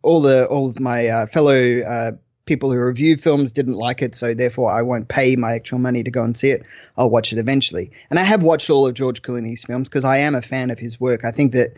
[0.01, 2.11] all the all of my uh, fellow uh,
[2.51, 6.03] people who review films didn't like it, so therefore I won't pay my actual money
[6.03, 6.65] to go and see it.
[6.97, 7.91] I'll watch it eventually.
[8.09, 10.77] And I have watched all of George Clooney's films because I am a fan of
[10.77, 11.23] his work.
[11.23, 11.75] I think that,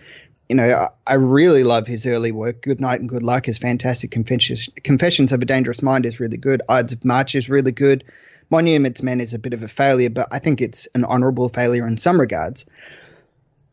[0.49, 2.63] you know, I really love his early work.
[2.63, 4.09] Good Night and Good Luck is fantastic.
[4.09, 6.63] Confessions, of a Dangerous Mind is really good.
[6.67, 8.03] Ides of March is really good.
[8.49, 11.85] Monuments Men is a bit of a failure, but I think it's an honorable failure
[11.85, 12.65] in some regards.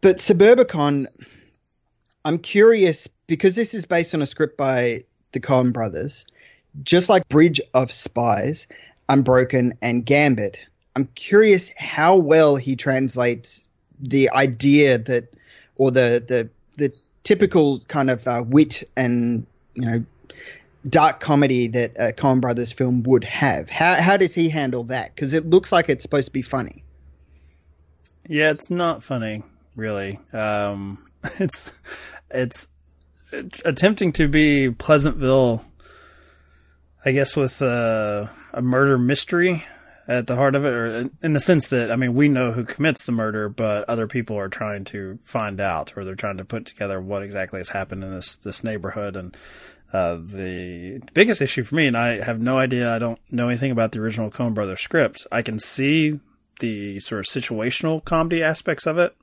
[0.02, 1.06] But Suburbicon,
[2.26, 6.26] I'm curious because this is based on a script by the Coen brothers
[6.82, 8.66] just like Bridge of Spies,
[9.08, 10.64] Unbroken, and Gambit,
[10.96, 13.62] I'm curious how well he translates
[14.00, 15.32] the idea that,
[15.76, 20.04] or the the the typical kind of uh, wit and you know
[20.88, 23.70] dark comedy that a Coen Brothers film would have.
[23.70, 25.14] How how does he handle that?
[25.14, 26.82] Because it looks like it's supposed to be funny.
[28.28, 29.42] Yeah, it's not funny,
[29.76, 30.18] really.
[30.32, 31.06] Um,
[31.38, 31.80] it's
[32.30, 32.68] it's
[33.64, 35.64] attempting to be Pleasantville
[37.04, 39.64] I guess with uh, a murder mystery
[40.06, 42.64] at the heart of it, or in the sense that I mean we know who
[42.64, 46.44] commits the murder, but other people are trying to find out, or they're trying to
[46.44, 49.16] put together what exactly has happened in this this neighborhood.
[49.16, 49.36] And
[49.92, 53.70] uh, the biggest issue for me, and I have no idea, I don't know anything
[53.70, 55.26] about the original Coen Brothers script.
[55.32, 56.20] I can see
[56.60, 59.16] the sort of situational comedy aspects of it.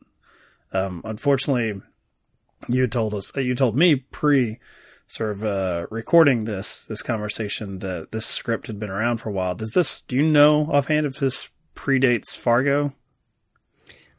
[0.74, 1.82] Um, unfortunately,
[2.68, 4.60] you told us, you told me pre
[5.08, 9.34] sort of uh, recording this this conversation that this script had been around for a
[9.34, 9.56] while.
[9.56, 10.02] Does this?
[10.02, 12.93] Do you know offhand if this predates Fargo?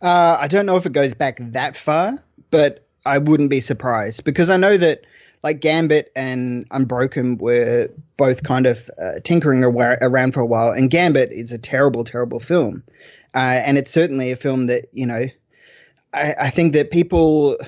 [0.01, 4.25] Uh, I don't know if it goes back that far, but I wouldn't be surprised
[4.25, 5.03] because I know that
[5.43, 10.91] like Gambit and Unbroken were both kind of uh, tinkering around for a while, and
[10.91, 12.83] Gambit is a terrible, terrible film,
[13.35, 15.27] uh, and it's certainly a film that you know.
[16.15, 17.59] I, I think that people,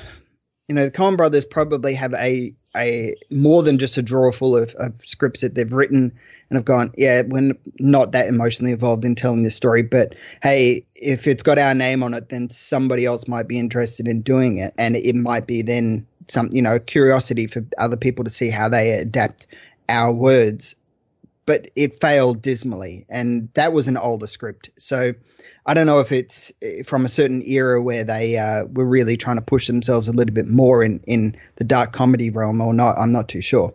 [0.66, 4.56] you know, the Coen Brothers probably have a a more than just a drawer full
[4.56, 6.12] of, of scripts that they've written
[6.48, 10.85] and have gone, yeah, we're not that emotionally involved in telling this story, but hey,
[10.94, 14.59] if it's got our name on it, then somebody else might be interested in doing
[14.59, 18.50] it, and it might be then some, you know, curiosity for other people to see
[18.50, 19.46] how they adapt
[19.88, 20.76] our words.
[21.50, 25.14] But it failed dismally, and that was an older script, so
[25.66, 29.16] I don't know if it's eh, from a certain era where they uh, were really
[29.16, 32.72] trying to push themselves a little bit more in, in the dark comedy realm or
[32.72, 32.96] not.
[32.96, 33.74] I'm not too sure.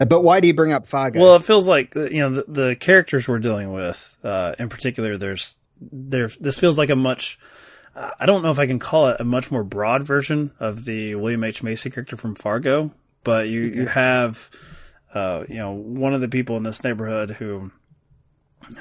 [0.00, 1.20] Uh, but why do you bring up Fargo?
[1.20, 5.16] Well, it feels like you know the, the characters we're dealing with, uh, in particular.
[5.16, 6.28] There's there.
[6.40, 7.38] This feels like a much.
[7.94, 11.14] I don't know if I can call it a much more broad version of the
[11.14, 12.90] William H Macy character from Fargo,
[13.22, 13.76] but you okay.
[13.76, 14.50] you have,
[15.14, 17.70] uh, you know, one of the people in this neighborhood who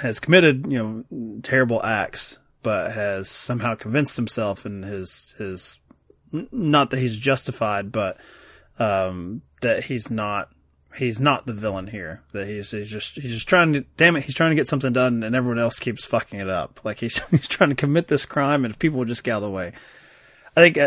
[0.02, 0.78] has committed you
[1.10, 5.80] know terrible acts but has somehow convinced himself and his his
[6.52, 8.18] not that he's justified, but
[8.80, 10.50] um, that he's not
[10.96, 12.22] he's not the villain here.
[12.34, 14.94] That he's he's just he's just trying to damn it, he's trying to get something
[14.94, 16.84] done, and everyone else keeps fucking it up.
[16.84, 19.38] Like he's he's trying to commit this crime, and if people would just get out
[19.38, 19.74] of the way,
[20.56, 20.78] I think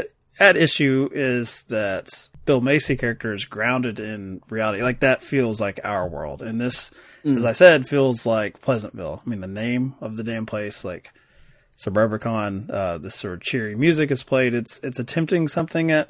[0.44, 4.82] at issue is that Bill Macy character is grounded in reality.
[4.82, 6.90] Like that feels like our world, and this,
[7.24, 7.36] mm.
[7.36, 9.22] as I said, feels like Pleasantville.
[9.24, 11.12] I mean, the name of the damn place, like
[11.78, 14.54] Suburbicon, uh, this sort of cheery music is played.
[14.54, 16.08] It's it's attempting something at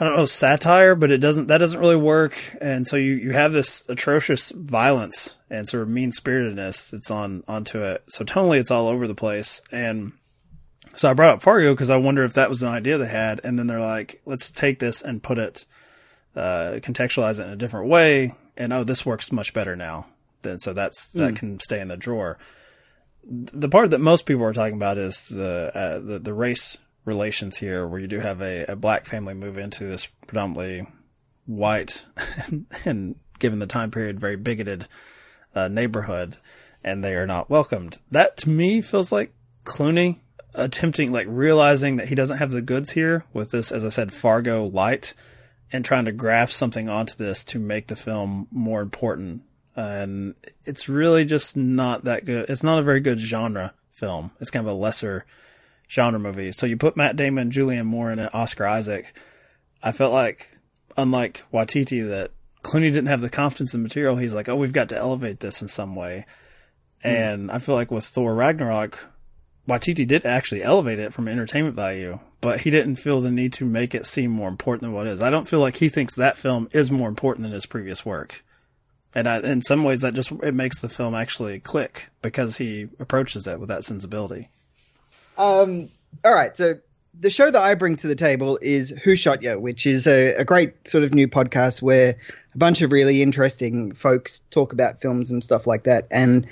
[0.00, 2.38] I don't know satire, but it doesn't that doesn't really work.
[2.60, 7.42] And so you, you have this atrocious violence and sort of mean spiritedness that's on
[7.48, 8.04] onto it.
[8.08, 9.60] So tonally, it's all over the place.
[9.72, 10.12] And
[10.98, 13.40] so I brought up Fargo because I wonder if that was an idea they had.
[13.44, 15.64] And then they're like, let's take this and put it,
[16.36, 18.34] uh, contextualize it in a different way.
[18.56, 20.06] And oh, this works much better now.
[20.42, 21.20] Then so that's mm.
[21.20, 21.36] that hmm.
[21.36, 22.38] can stay in the drawer
[23.28, 27.58] the part that most people are talking about is the uh, the, the, race relations
[27.58, 30.86] here, where you do have a, a black family move into this predominantly
[31.46, 32.04] white
[32.46, 34.86] and, and given the time period, very bigoted
[35.54, 36.36] uh, neighborhood,
[36.82, 37.98] and they are not welcomed.
[38.10, 39.32] That to me feels like
[39.64, 40.20] Clooney
[40.58, 44.12] attempting, like realizing that he doesn't have the goods here with this, as I said,
[44.12, 45.14] Fargo light,
[45.72, 49.42] and trying to graft something onto this to make the film more important
[49.78, 52.50] and it's really just not that good.
[52.50, 54.32] It's not a very good genre film.
[54.40, 55.24] It's kind of a lesser
[55.88, 56.50] genre movie.
[56.50, 59.16] So you put Matt Damon, Julianne Moore, and Oscar Isaac.
[59.80, 60.58] I felt like,
[60.96, 62.32] unlike Waititi, that
[62.64, 64.16] Clooney didn't have the confidence in the material.
[64.16, 66.26] He's like, oh, we've got to elevate this in some way.
[67.04, 67.10] Mm.
[67.10, 69.12] And I feel like with Thor Ragnarok,
[69.68, 73.64] Waititi did actually elevate it from entertainment value, but he didn't feel the need to
[73.64, 75.22] make it seem more important than what it is.
[75.22, 78.42] I don't feel like he thinks that film is more important than his previous work
[79.14, 82.88] and I, in some ways that just it makes the film actually click because he
[82.98, 84.48] approaches it with that sensibility.
[85.36, 85.88] Um.
[86.24, 86.56] All right.
[86.56, 86.74] So
[87.18, 90.34] the show that I bring to the table is Who Shot Ya, which is a,
[90.34, 92.16] a, great sort of new podcast where
[92.54, 96.06] a bunch of really interesting folks talk about films and stuff like that.
[96.10, 96.46] And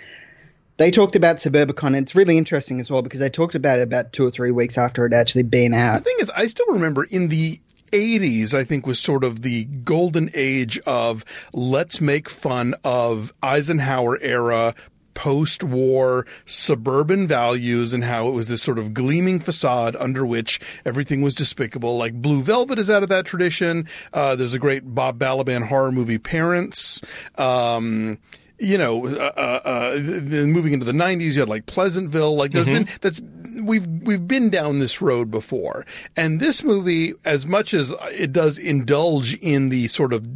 [0.76, 1.96] they talked about Suburbicon.
[1.96, 4.78] It's really interesting as well because they talked about it about two or three weeks
[4.78, 5.98] after it actually been out.
[5.98, 7.60] The thing is, I still remember in the
[7.92, 14.18] 80s, I think, was sort of the golden age of let's make fun of Eisenhower
[14.20, 14.74] era
[15.14, 20.60] post war suburban values and how it was this sort of gleaming facade under which
[20.84, 21.96] everything was despicable.
[21.96, 23.88] Like Blue Velvet is out of that tradition.
[24.12, 27.00] Uh, there's a great Bob Balaban horror movie, Parents.
[27.38, 28.18] Um,
[28.58, 32.36] you know, uh, uh, uh moving into the '90s, you had like Pleasantville.
[32.36, 32.84] Like there's mm-hmm.
[32.84, 33.20] been that's
[33.62, 35.84] we've we've been down this road before,
[36.16, 40.26] and this movie, as much as it does indulge in the sort of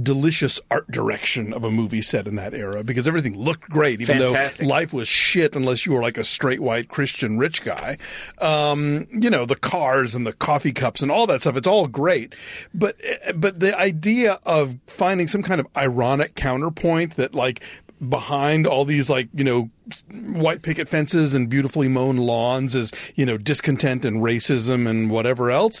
[0.00, 4.18] delicious art direction of a movie set in that era, because everything looked great, even
[4.18, 4.66] Fantastic.
[4.66, 7.98] though life was shit unless you were like a straight white Christian rich guy.
[8.38, 11.56] Um, you know, the cars and the coffee cups and all that stuff.
[11.56, 12.34] It's all great,
[12.72, 12.96] but
[13.34, 17.63] but the idea of finding some kind of ironic counterpoint that like
[18.08, 19.70] behind all these like you know
[20.10, 25.50] white picket fences and beautifully mown lawns is you know discontent and racism and whatever
[25.50, 25.80] else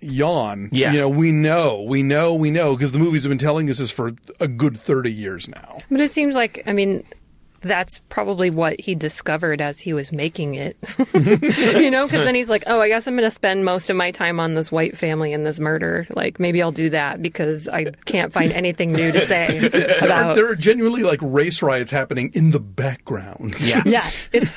[0.00, 0.68] yawn.
[0.72, 0.92] Yeah.
[0.92, 3.78] You know we know we know we know because the movies have been telling us
[3.78, 5.78] this for a good 30 years now.
[5.90, 7.04] But it seems like i mean
[7.60, 10.76] that's probably what he discovered as he was making it.
[11.14, 13.96] you know, because then he's like, oh, I guess I'm going to spend most of
[13.96, 16.06] my time on this white family and this murder.
[16.10, 20.34] Like, maybe I'll do that because I can't find anything new to say There are,
[20.34, 23.56] there are genuinely like race riots happening in the background.
[23.60, 23.82] Yeah.
[23.86, 24.52] yeah, it's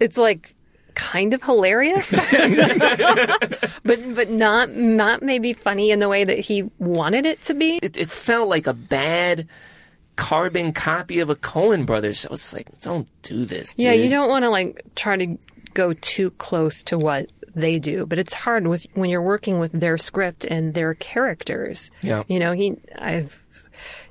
[0.00, 0.54] it's like
[0.94, 3.70] kind of hilarious, but
[4.14, 7.78] but not not maybe funny in the way that he wanted it to be.
[7.82, 9.48] It, it felt like a bad
[10.18, 12.26] carbon copy of a Coen Brothers.
[12.26, 13.74] I was like, don't do this.
[13.78, 15.38] Yeah, you don't want to like try to
[15.74, 19.72] go too close to what they do, but it's hard with when you're working with
[19.72, 21.90] their script and their characters.
[22.02, 22.24] Yeah.
[22.26, 23.40] you know, he I've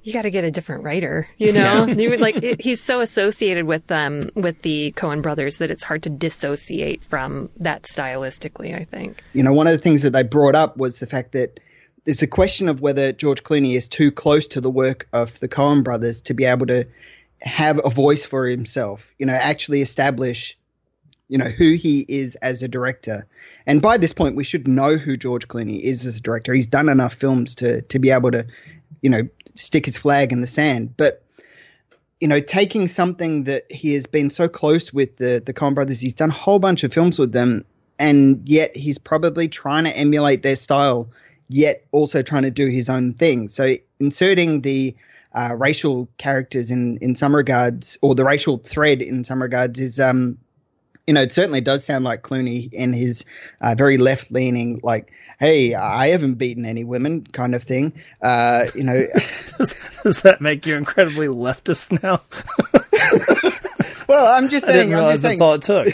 [0.04, 1.28] you got to get a different writer.
[1.38, 5.58] You know, you would like it, he's so associated with them with the Coen brothers
[5.58, 8.80] that it's hard to dissociate from that stylistically.
[8.80, 9.22] I think.
[9.34, 11.60] you know, one of the things that they brought up was the fact that
[12.08, 15.50] there's a question of whether George Clooney is too close to the work of the
[15.50, 16.88] Coen brothers to be able to
[17.42, 20.58] have a voice for himself, you know, actually establish,
[21.28, 23.28] you know, who he is as a director.
[23.66, 26.54] And by this point, we should know who George Clooney is as a director.
[26.54, 28.48] He's done enough films to, to be able to,
[29.02, 30.96] you know, stick his flag in the sand.
[30.96, 31.26] But,
[32.22, 36.00] you know, taking something that he has been so close with the, the Coen brothers,
[36.00, 37.66] he's done a whole bunch of films with them
[38.00, 41.10] and yet he's probably trying to emulate their style,
[41.50, 43.48] yet also trying to do his own thing.
[43.48, 44.96] So inserting the
[45.34, 50.00] uh, racial characters in in some regards, or the racial thread in some regards, is
[50.00, 50.38] um,
[51.08, 53.24] you know, it certainly does sound like Clooney and his
[53.62, 57.94] uh, very left leaning, like, hey, I haven't beaten any women kind of thing.
[58.22, 59.04] Uh, you know,
[59.58, 62.22] Does, does that make you incredibly leftist now?
[64.08, 65.94] well, I'm just saying, I didn't I'm realize just saying, that's all it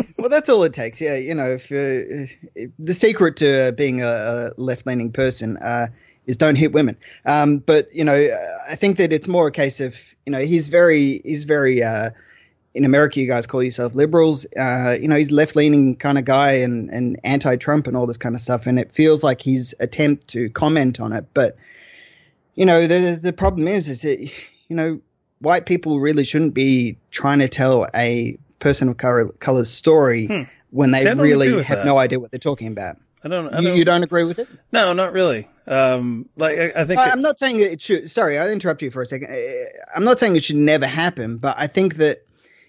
[0.00, 0.05] took.
[0.18, 1.00] Well, that's all it takes.
[1.00, 5.88] Yeah, you know, if, uh, if the secret to being a, a left-leaning person uh,
[6.26, 6.96] is don't hit women.
[7.24, 8.28] Um, but you know,
[8.68, 12.10] I think that it's more a case of you know he's very he's very uh,
[12.74, 14.46] in America you guys call yourself liberals.
[14.58, 18.34] Uh, you know, he's left-leaning kind of guy and and anti-Trump and all this kind
[18.34, 21.26] of stuff, and it feels like his attempt to comment on it.
[21.34, 21.56] But
[22.54, 24.18] you know, the the problem is is that
[24.68, 25.00] you know
[25.40, 30.90] white people really shouldn't be trying to tell a person of color, color's story when
[30.90, 31.86] they See, I don't agree really have that.
[31.86, 32.96] no idea what they're talking about.
[33.24, 33.52] I don't.
[33.52, 34.48] I You, don't, you don't agree with it?
[34.72, 35.48] No, not really.
[35.66, 37.00] Um, like I, I think.
[37.00, 38.10] I, I'm not saying it should.
[38.10, 39.28] Sorry, I'll interrupt you for a second.
[39.30, 39.36] Uh,
[39.96, 42.24] I'm not saying it should never happen, but I think that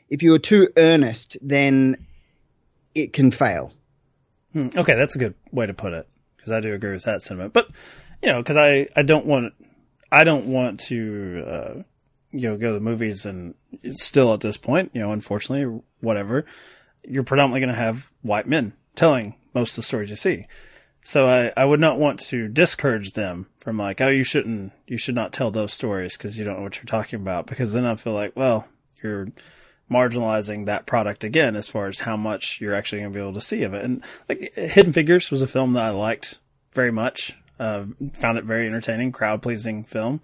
[0.09, 2.05] if you are too earnest, then
[2.95, 3.73] it can fail.
[4.53, 7.21] Hmm, Okay, that's a good way to put it because I do agree with that
[7.21, 7.53] sentiment.
[7.53, 7.67] But
[8.23, 9.53] you know, because I I don't want
[10.11, 11.73] I don't want to uh,
[12.31, 13.55] you know go to the movies and
[13.91, 16.45] still at this point you know unfortunately whatever
[17.07, 20.47] you're predominantly going to have white men telling most of the stories you see.
[21.01, 24.97] So I, I would not want to discourage them from like, oh, you shouldn't, you
[24.97, 27.47] should not tell those stories because you don't know what you're talking about.
[27.47, 28.67] Because then I feel like, well,
[29.01, 29.29] you're
[29.89, 33.33] marginalizing that product again as far as how much you're actually going to be able
[33.33, 33.85] to see of it.
[33.85, 36.39] And like Hidden Figures was a film that I liked
[36.73, 37.37] very much.
[37.57, 40.21] Uh, found it very entertaining, crowd pleasing film,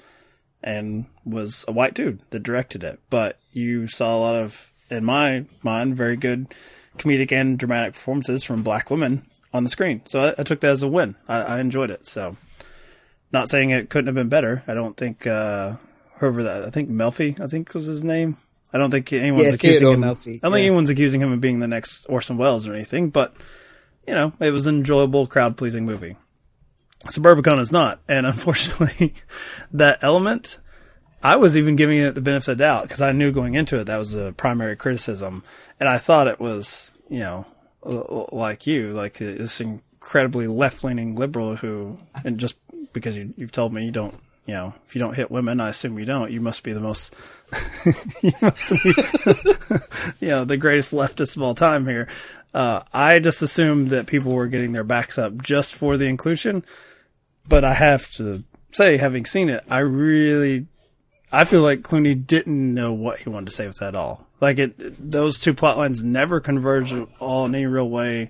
[0.63, 2.99] and was a white dude that directed it.
[3.09, 6.53] But you saw a lot of, in my mind, very good
[6.97, 10.01] comedic and dramatic performances from black women on the screen.
[10.05, 11.15] So I, I took that as a win.
[11.27, 12.05] I, I enjoyed it.
[12.05, 12.37] So,
[13.31, 14.63] not saying it couldn't have been better.
[14.67, 15.75] I don't think uh,
[16.15, 16.63] whoever that.
[16.63, 17.39] I think Melfi.
[17.39, 18.37] I think was his name.
[18.71, 20.01] I don't think anyone's Yeah, accusing him.
[20.01, 23.09] Melfi, I don't think anyone's accusing him of being the next Orson Welles or anything.
[23.09, 23.35] But
[24.07, 26.15] you know, it was an enjoyable, crowd pleasing movie.
[27.05, 29.13] Suburbicon is not, and unfortunately,
[29.71, 30.59] that element.
[31.25, 33.79] I was even giving it the benefit of the doubt because I knew going into
[33.79, 35.43] it that was a primary criticism,
[35.79, 37.45] and I thought it was, you know,
[38.31, 42.57] like you, like this incredibly left-leaning liberal who, and just
[42.91, 45.69] because you, you've told me you don't, you know, if you don't hit women, I
[45.69, 46.31] assume you don't.
[46.31, 47.15] You must be the most,
[48.21, 48.93] you must be,
[50.25, 52.09] you know, the greatest leftist of all time here.
[52.53, 56.63] Uh, I just assumed that people were getting their backs up just for the inclusion,
[57.47, 60.67] but I have to say, having seen it, I really
[61.33, 64.27] I feel like Clooney didn't know what he wanted to say with that at all.
[64.39, 64.75] Like it,
[65.11, 68.29] those two plot lines never converge at all in any real way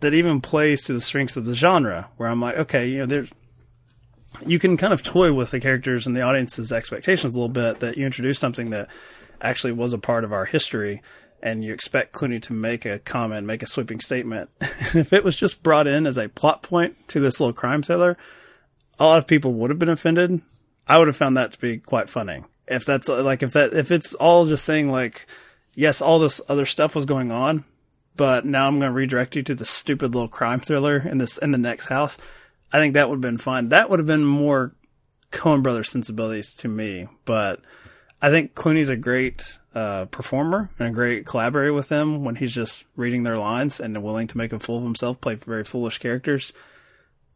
[0.00, 2.10] that even plays to the strengths of the genre.
[2.16, 3.32] Where I'm like, okay, you know, there's
[4.44, 7.78] you can kind of toy with the characters and the audience's expectations a little bit.
[7.78, 8.90] That you introduce something that
[9.40, 11.02] actually was a part of our history,
[11.42, 14.50] and you expect Clooney to make a comment, make a sweeping statement.
[14.60, 18.16] if it was just brought in as a plot point to this little crime thriller,
[18.98, 20.42] a lot of people would have been offended.
[20.86, 22.44] I would have found that to be quite funny.
[22.66, 25.26] If that's like if that if it's all just saying like,
[25.74, 27.64] yes, all this other stuff was going on,
[28.16, 31.38] but now I'm going to redirect you to the stupid little crime thriller in this
[31.38, 32.18] in the next house.
[32.72, 33.70] I think that would have been fine.
[33.70, 34.74] That would have been more
[35.32, 37.06] Coen Brothers sensibilities to me.
[37.24, 37.60] But
[38.20, 42.54] I think Clooney's a great uh, performer and a great collaborator with them when he's
[42.54, 45.98] just reading their lines and willing to make a fool of himself, play very foolish
[45.98, 46.52] characters.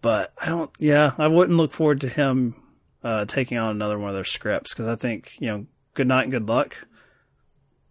[0.01, 2.57] But I don't, yeah, I wouldn't look forward to him
[3.05, 6.23] uh, taking on another one of their scripts because I think, you know, Good Night
[6.23, 6.87] and Good Luck,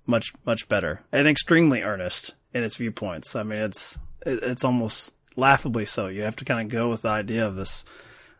[0.06, 3.36] much, much better and extremely earnest in its viewpoints.
[3.36, 6.08] I mean, it's, it, it's almost laughably so.
[6.08, 7.86] You have to kind of go with the idea of this,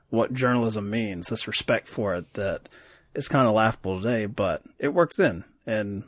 [0.10, 2.68] what journalism means, this respect for it that
[3.14, 6.04] is kind of laughable today, but it worked then and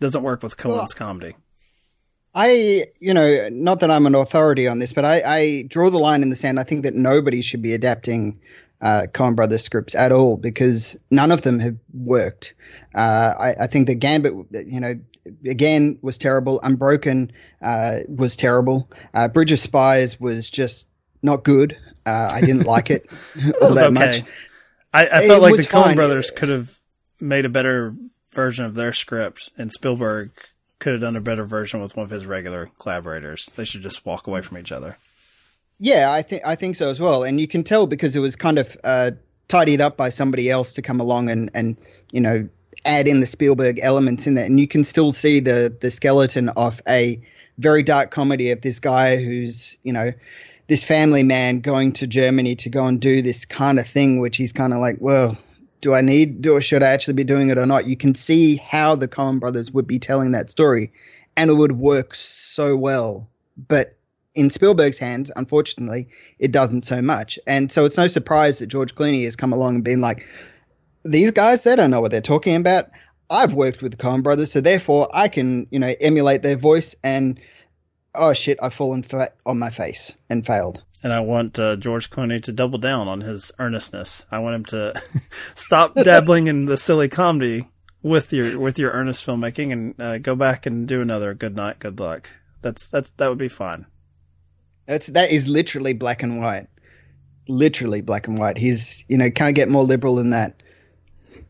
[0.00, 1.36] doesn't work with Coen's well, comedy.
[2.34, 5.98] I, you know, not that I'm an authority on this, but I, I, draw the
[5.98, 6.60] line in the sand.
[6.60, 8.40] I think that nobody should be adapting
[8.82, 12.54] uh, Coen Brothers scripts at all because none of them have worked.
[12.94, 15.00] Uh, I, I, think the Gambit, you know,
[15.46, 16.60] again was terrible.
[16.62, 17.32] Unbroken
[17.62, 18.90] uh, was terrible.
[19.14, 20.88] Uh, Bridge of Spies was just
[21.22, 21.78] not good.
[22.04, 23.10] Uh, I didn't like it
[23.62, 24.20] all that okay.
[24.20, 24.22] much.
[24.92, 26.78] I, I felt like the Coen brothers could have
[27.18, 27.94] made a better
[28.36, 30.30] version of their script, and Spielberg
[30.78, 33.50] could have done a better version with one of his regular collaborators.
[33.56, 34.98] They should just walk away from each other.
[35.80, 38.36] Yeah, I think I think so as well, and you can tell because it was
[38.36, 39.10] kind of uh,
[39.48, 41.76] tidied up by somebody else to come along and and
[42.12, 42.48] you know
[42.84, 46.48] add in the Spielberg elements in there, and you can still see the the skeleton
[46.50, 47.20] of a
[47.58, 50.12] very dark comedy of this guy who's you know
[50.68, 54.36] this family man going to Germany to go and do this kind of thing, which
[54.36, 55.36] he's kind of like, well,
[55.80, 57.86] do I need do or should I actually be doing it or not?
[57.86, 60.92] You can see how the Coen brothers would be telling that story,
[61.36, 63.28] and it would work so well.
[63.56, 63.96] But
[64.34, 66.08] in Spielberg's hands, unfortunately,
[66.38, 67.38] it doesn't so much.
[67.46, 70.26] And so it's no surprise that George Clooney has come along and been like,
[71.04, 72.90] these guys, they don't know what they're talking about.
[73.30, 76.94] I've worked with the Coen brothers, so therefore I can, you know, emulate their voice
[77.02, 77.40] and
[78.16, 80.82] oh shit, I've fallen flat on my face and failed.
[81.06, 84.26] And I want uh, George Clooney to double down on his earnestness.
[84.28, 85.00] I want him to
[85.54, 87.68] stop dabbling in the silly comedy
[88.02, 91.78] with your with your earnest filmmaking and uh, go back and do another Good Night,
[91.78, 92.28] Good Luck.
[92.60, 93.86] That's that's that would be fine.
[94.86, 96.66] That's that is literally black and white.
[97.46, 98.58] Literally black and white.
[98.58, 100.60] He's you know can't get more liberal than that.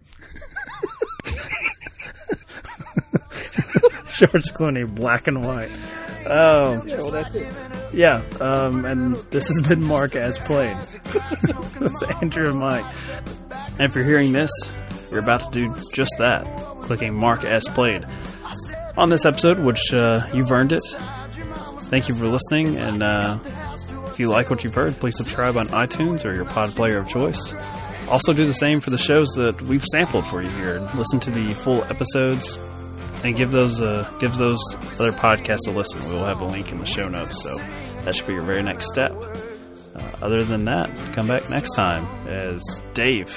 [4.13, 5.71] George Clooney, black and white.
[6.27, 7.47] Oh, yeah, well, that's it.
[7.93, 10.77] Yeah, um, and this has been Mark as played
[12.21, 12.85] Andrew and Mike.
[13.79, 14.51] And if you're hearing this,
[15.11, 16.45] you're about to do just that,
[16.83, 18.05] clicking Mark as played
[18.97, 20.83] on this episode, which uh, you've earned it.
[21.89, 23.39] Thank you for listening, and uh,
[24.07, 27.09] if you like what you've heard, please subscribe on iTunes or your pod player of
[27.09, 27.55] choice.
[28.09, 30.81] Also, do the same for the shows that we've sampled for you here.
[30.95, 32.59] Listen to the full episodes
[33.27, 34.61] and give those uh, give those
[35.01, 36.01] other podcasts a listen.
[36.01, 37.57] We'll have a link in the show notes, so
[38.05, 39.13] that should be your very next step.
[39.95, 42.63] Uh, other than that, come back next time as
[42.95, 43.37] Dave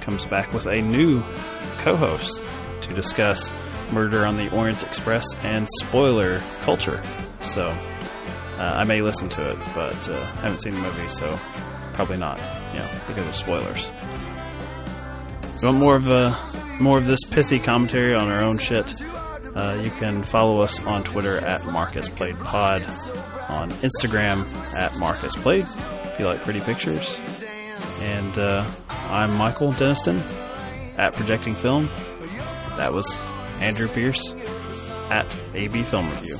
[0.00, 1.22] comes back with a new
[1.78, 2.42] co-host
[2.82, 3.52] to discuss
[3.92, 7.02] Murder on the Orient Express and spoiler culture.
[7.42, 7.76] So uh,
[8.58, 11.38] I may listen to it, but uh, I haven't seen the movie, so
[11.92, 12.38] probably not.
[12.72, 13.90] You know, because of spoilers.
[15.62, 16.30] You want more of a
[16.80, 19.02] more of this pithy commentary on our own shit,
[19.54, 22.82] uh, you can follow us on Twitter at Mark As Played Pod,
[23.48, 27.18] on Instagram at Marcus Played, if you like pretty pictures.
[28.00, 30.22] And uh, I'm Michael Deniston
[30.98, 31.88] at Projecting Film.
[32.76, 33.18] That was
[33.60, 34.34] Andrew Pierce
[35.10, 36.36] at AB Film Review.